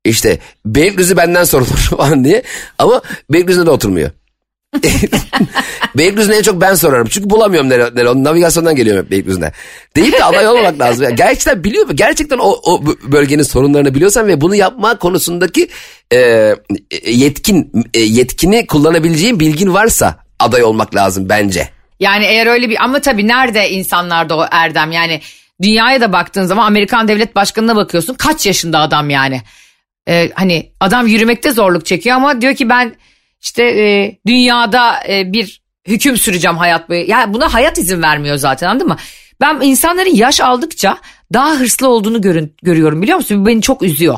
İşte 0.05 0.39
Beylikdüzü 0.65 1.17
benden 1.17 1.43
sorulur 1.43 1.77
falan 1.97 2.25
diye. 2.25 2.43
Ama 2.77 3.01
Beylikdüzü'nde 3.29 3.65
de 3.65 3.69
oturmuyor. 3.69 4.11
Beylikdüzü'ne 5.97 6.35
en 6.35 6.41
çok 6.41 6.61
ben 6.61 6.75
sorarım. 6.75 7.07
Çünkü 7.07 7.29
bulamıyorum 7.29 7.69
nere, 7.69 7.95
nere. 7.95 8.09
Onun 8.09 8.23
navigasyondan 8.23 8.75
geliyorum 8.75 9.03
hep 9.03 9.11
Beylikdüzü'ne. 9.11 9.51
Deyip 9.95 10.13
de 10.13 10.23
aday 10.23 10.47
olmamak 10.47 10.79
lazım. 10.79 11.03
Yani 11.03 11.15
gerçekten 11.15 11.63
biliyor 11.63 11.85
mu? 11.85 11.95
Gerçekten 11.95 12.37
o, 12.37 12.59
o 12.63 12.85
bölgenin 13.11 13.43
sorunlarını 13.43 13.95
biliyorsan 13.95 14.27
ve 14.27 14.41
bunu 14.41 14.55
yapma 14.55 14.99
konusundaki 14.99 15.69
e, 16.13 16.49
yetkin 17.05 17.71
e, 17.93 17.99
yetkini 17.99 18.67
kullanabileceğin 18.67 19.39
bilgin 19.39 19.73
varsa 19.73 20.19
aday 20.39 20.63
olmak 20.63 20.95
lazım 20.95 21.29
bence. 21.29 21.69
Yani 22.03 22.25
eğer 22.25 22.47
öyle 22.47 22.69
bir 22.69 22.83
ama 22.83 22.99
tabii 22.99 23.27
nerede 23.27 23.69
insanlarda 23.69 24.37
o 24.37 24.45
erdem 24.51 24.91
yani 24.91 25.21
dünyaya 25.61 26.01
da 26.01 26.13
baktığın 26.13 26.45
zaman 26.45 26.65
Amerikan 26.65 27.07
devlet 27.07 27.35
başkanına 27.35 27.75
bakıyorsun 27.75 28.13
kaç 28.13 28.45
yaşında 28.45 28.79
adam 28.79 29.09
yani. 29.09 29.41
Ee, 30.07 30.31
hani 30.35 30.71
adam 30.79 31.07
yürümekte 31.07 31.51
zorluk 31.51 31.85
çekiyor 31.85 32.15
ama 32.15 32.41
diyor 32.41 32.55
ki 32.55 32.69
ben 32.69 32.95
işte 33.41 33.63
e, 33.63 34.17
dünyada 34.27 35.03
e, 35.09 35.33
bir 35.33 35.61
hüküm 35.87 36.17
süreceğim 36.17 36.57
hayat 36.57 36.89
boyu. 36.89 37.09
Yani 37.09 37.33
buna 37.33 37.53
hayat 37.53 37.77
izin 37.77 38.01
vermiyor 38.01 38.37
zaten 38.37 38.67
anladın 38.67 38.87
mı? 38.87 38.97
Ben 39.41 39.59
insanların 39.61 40.15
yaş 40.15 40.41
aldıkça 40.41 40.97
daha 41.33 41.51
hırslı 41.51 41.87
olduğunu 41.87 42.21
görün, 42.21 42.55
görüyorum 42.63 43.01
biliyor 43.01 43.17
musun? 43.17 43.41
Bu 43.41 43.47
beni 43.47 43.61
çok 43.61 43.83
üzüyor. 43.83 44.17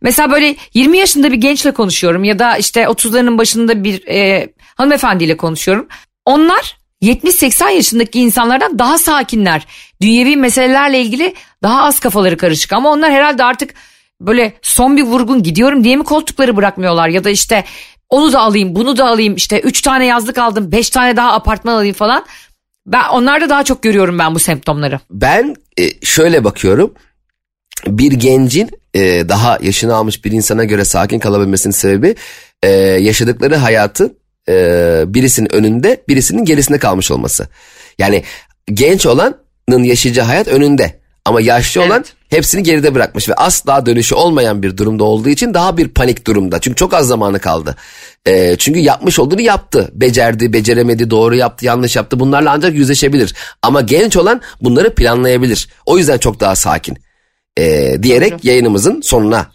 Mesela 0.00 0.30
böyle 0.30 0.56
20 0.74 0.98
yaşında 0.98 1.32
bir 1.32 1.36
gençle 1.36 1.70
konuşuyorum 1.70 2.24
ya 2.24 2.38
da 2.38 2.56
işte 2.56 2.82
30'larının 2.82 3.38
başında 3.38 3.84
bir 3.84 4.06
e, 4.08 4.48
hanımefendiyle 4.74 5.36
konuşuyorum. 5.36 5.88
Onlar 6.24 6.81
70-80 7.02 7.70
yaşındaki 7.70 8.20
insanlardan 8.20 8.78
daha 8.78 8.98
sakinler. 8.98 9.66
Dünyevi 10.00 10.36
meselelerle 10.36 11.00
ilgili 11.00 11.34
daha 11.62 11.82
az 11.82 12.00
kafaları 12.00 12.36
karışık 12.36 12.72
ama 12.72 12.90
onlar 12.90 13.12
herhalde 13.12 13.44
artık 13.44 13.74
böyle 14.20 14.52
son 14.62 14.96
bir 14.96 15.02
vurgun 15.02 15.42
gidiyorum 15.42 15.84
diye 15.84 15.96
mi 15.96 16.04
koltukları 16.04 16.56
bırakmıyorlar 16.56 17.08
ya 17.08 17.24
da 17.24 17.30
işte 17.30 17.64
onu 18.10 18.32
da 18.32 18.40
alayım 18.40 18.74
bunu 18.74 18.96
da 18.96 19.06
alayım 19.06 19.34
işte 19.34 19.60
3 19.60 19.82
tane 19.82 20.06
yazlık 20.06 20.38
aldım 20.38 20.72
5 20.72 20.90
tane 20.90 21.16
daha 21.16 21.32
apartman 21.32 21.74
alayım 21.74 21.94
falan. 21.94 22.24
Ben 22.86 23.08
onlarda 23.08 23.48
daha 23.48 23.64
çok 23.64 23.82
görüyorum 23.82 24.18
ben 24.18 24.34
bu 24.34 24.38
semptomları. 24.38 25.00
Ben 25.10 25.56
e, 25.78 26.04
şöyle 26.04 26.44
bakıyorum. 26.44 26.94
Bir 27.86 28.12
gencin 28.12 28.70
e, 28.94 29.28
daha 29.28 29.58
yaşını 29.62 29.94
almış 29.94 30.24
bir 30.24 30.32
insana 30.32 30.64
göre 30.64 30.84
sakin 30.84 31.18
kalabilmesinin 31.18 31.72
sebebi 31.72 32.14
e, 32.62 32.68
yaşadıkları 32.78 33.56
hayatın 33.56 34.16
e, 34.48 34.54
birisinin 35.06 35.54
önünde 35.54 36.02
birisinin 36.08 36.44
gerisinde 36.44 36.78
kalmış 36.78 37.10
olması. 37.10 37.48
Yani 37.98 38.24
genç 38.66 39.06
olanın 39.06 39.82
yaşayacağı 39.84 40.26
hayat 40.26 40.48
önünde 40.48 41.02
ama 41.24 41.40
yaşlı 41.40 41.80
evet. 41.80 41.90
olan 41.90 42.04
hepsini 42.28 42.62
geride 42.62 42.94
bırakmış 42.94 43.28
ve 43.28 43.34
asla 43.34 43.86
dönüşü 43.86 44.14
olmayan 44.14 44.62
bir 44.62 44.76
durumda 44.76 45.04
olduğu 45.04 45.28
için 45.28 45.54
daha 45.54 45.76
bir 45.76 45.88
panik 45.88 46.26
durumda. 46.26 46.60
Çünkü 46.60 46.76
çok 46.76 46.94
az 46.94 47.06
zamanı 47.06 47.38
kaldı. 47.38 47.76
E, 48.26 48.56
çünkü 48.58 48.78
yapmış 48.78 49.18
olduğunu 49.18 49.40
yaptı. 49.40 49.90
Becerdi, 49.92 50.52
beceremedi, 50.52 51.10
doğru 51.10 51.34
yaptı, 51.34 51.66
yanlış 51.66 51.96
yaptı. 51.96 52.20
Bunlarla 52.20 52.52
ancak 52.52 52.74
yüzleşebilir. 52.74 53.34
Ama 53.62 53.80
genç 53.80 54.16
olan 54.16 54.40
bunları 54.60 54.94
planlayabilir. 54.94 55.68
O 55.86 55.98
yüzden 55.98 56.18
çok 56.18 56.40
daha 56.40 56.56
sakin. 56.56 56.98
E, 57.58 57.96
diyerek 58.02 58.32
Doğru. 58.32 58.40
yayınımızın 58.42 59.00
sonuna 59.00 59.50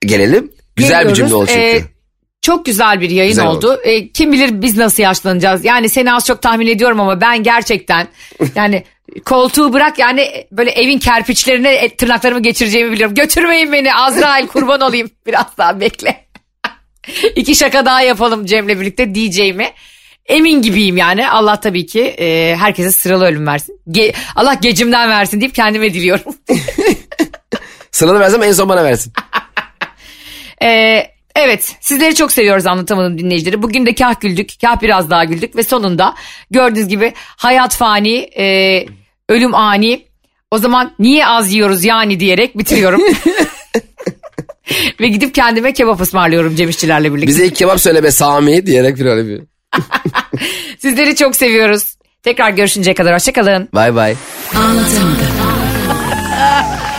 gelelim. 0.00 0.52
Güzel 0.76 0.98
Geliyoruz. 0.98 1.18
bir 1.18 1.24
cümle 1.24 1.34
oldu 1.34 1.46
çünkü. 1.46 1.60
Ee, 1.60 1.99
çok 2.42 2.66
güzel 2.66 3.00
bir 3.00 3.10
yayın 3.10 3.30
güzel 3.30 3.46
oldu. 3.46 3.70
oldu. 3.70 3.80
E, 3.84 4.08
kim 4.08 4.32
bilir 4.32 4.62
biz 4.62 4.76
nasıl 4.76 5.02
yaşlanacağız. 5.02 5.64
Yani 5.64 5.88
seni 5.88 6.12
az 6.12 6.26
çok 6.26 6.42
tahmin 6.42 6.66
ediyorum 6.66 7.00
ama 7.00 7.20
ben 7.20 7.42
gerçekten 7.42 8.08
yani 8.54 8.84
koltuğu 9.24 9.72
bırak 9.72 9.98
yani 9.98 10.46
böyle 10.52 10.70
evin 10.70 10.98
kerpiçlerine 10.98 11.88
tırnaklarımı 11.96 12.42
geçireceğimi 12.42 12.92
biliyorum. 12.92 13.14
Götürmeyin 13.14 13.72
beni 13.72 13.94
Azrail 13.94 14.46
kurban 14.46 14.80
olayım. 14.80 15.10
Biraz 15.26 15.46
daha 15.58 15.80
bekle. 15.80 16.24
İki 17.36 17.54
şaka 17.54 17.86
daha 17.86 18.02
yapalım 18.02 18.46
Cem'le 18.46 18.68
birlikte 18.68 19.14
diyeceğimi. 19.14 19.68
Emin 20.26 20.62
gibiyim 20.62 20.96
yani. 20.96 21.30
Allah 21.30 21.60
tabii 21.60 21.86
ki 21.86 22.00
e, 22.02 22.56
herkese 22.56 22.92
sıralı 22.92 23.26
ölüm 23.26 23.46
versin. 23.46 23.80
Ge- 23.88 24.14
Allah 24.36 24.54
gecimden 24.54 25.08
versin 25.08 25.40
deyip 25.40 25.54
kendime 25.54 25.94
diliyorum. 25.94 26.34
sıralı 27.90 28.20
versem 28.20 28.42
en 28.42 28.52
son 28.52 28.68
bana 28.68 28.84
versin. 28.84 29.12
Eee 30.62 31.19
Evet 31.36 31.76
sizleri 31.80 32.14
çok 32.14 32.32
seviyoruz 32.32 32.66
anlatamadım 32.66 33.18
dinleyicileri. 33.18 33.62
Bugün 33.62 33.86
de 33.86 33.94
kah 33.94 34.20
güldük 34.20 34.50
kah 34.60 34.82
biraz 34.82 35.10
daha 35.10 35.24
güldük 35.24 35.56
ve 35.56 35.62
sonunda 35.62 36.14
gördüğünüz 36.50 36.88
gibi 36.88 37.12
hayat 37.16 37.76
fani 37.76 38.16
e, 38.38 38.86
ölüm 39.28 39.54
ani. 39.54 40.06
O 40.50 40.58
zaman 40.58 40.92
niye 40.98 41.26
az 41.26 41.52
yiyoruz 41.52 41.84
yani 41.84 42.20
diyerek 42.20 42.58
bitiriyorum. 42.58 43.02
ve 45.00 45.08
gidip 45.08 45.34
kendime 45.34 45.72
kebap 45.72 46.00
ısmarlıyorum 46.00 46.56
Cem 46.56 46.68
birlikte. 46.68 47.26
Bize 47.26 47.46
ilk 47.46 47.56
kebap 47.56 47.80
söyle 47.80 48.02
be 48.02 48.10
Sami 48.10 48.66
diyerek 48.66 48.96
final 48.96 49.18
yapıyor. 49.18 49.46
Sizleri 50.78 51.16
çok 51.16 51.36
seviyoruz. 51.36 51.94
Tekrar 52.22 52.50
görüşünceye 52.50 52.94
kadar 52.94 53.14
hoşçakalın. 53.14 53.68
Bay 53.74 53.94
bay. 53.94 54.16
Anlatamadım. 54.54 55.16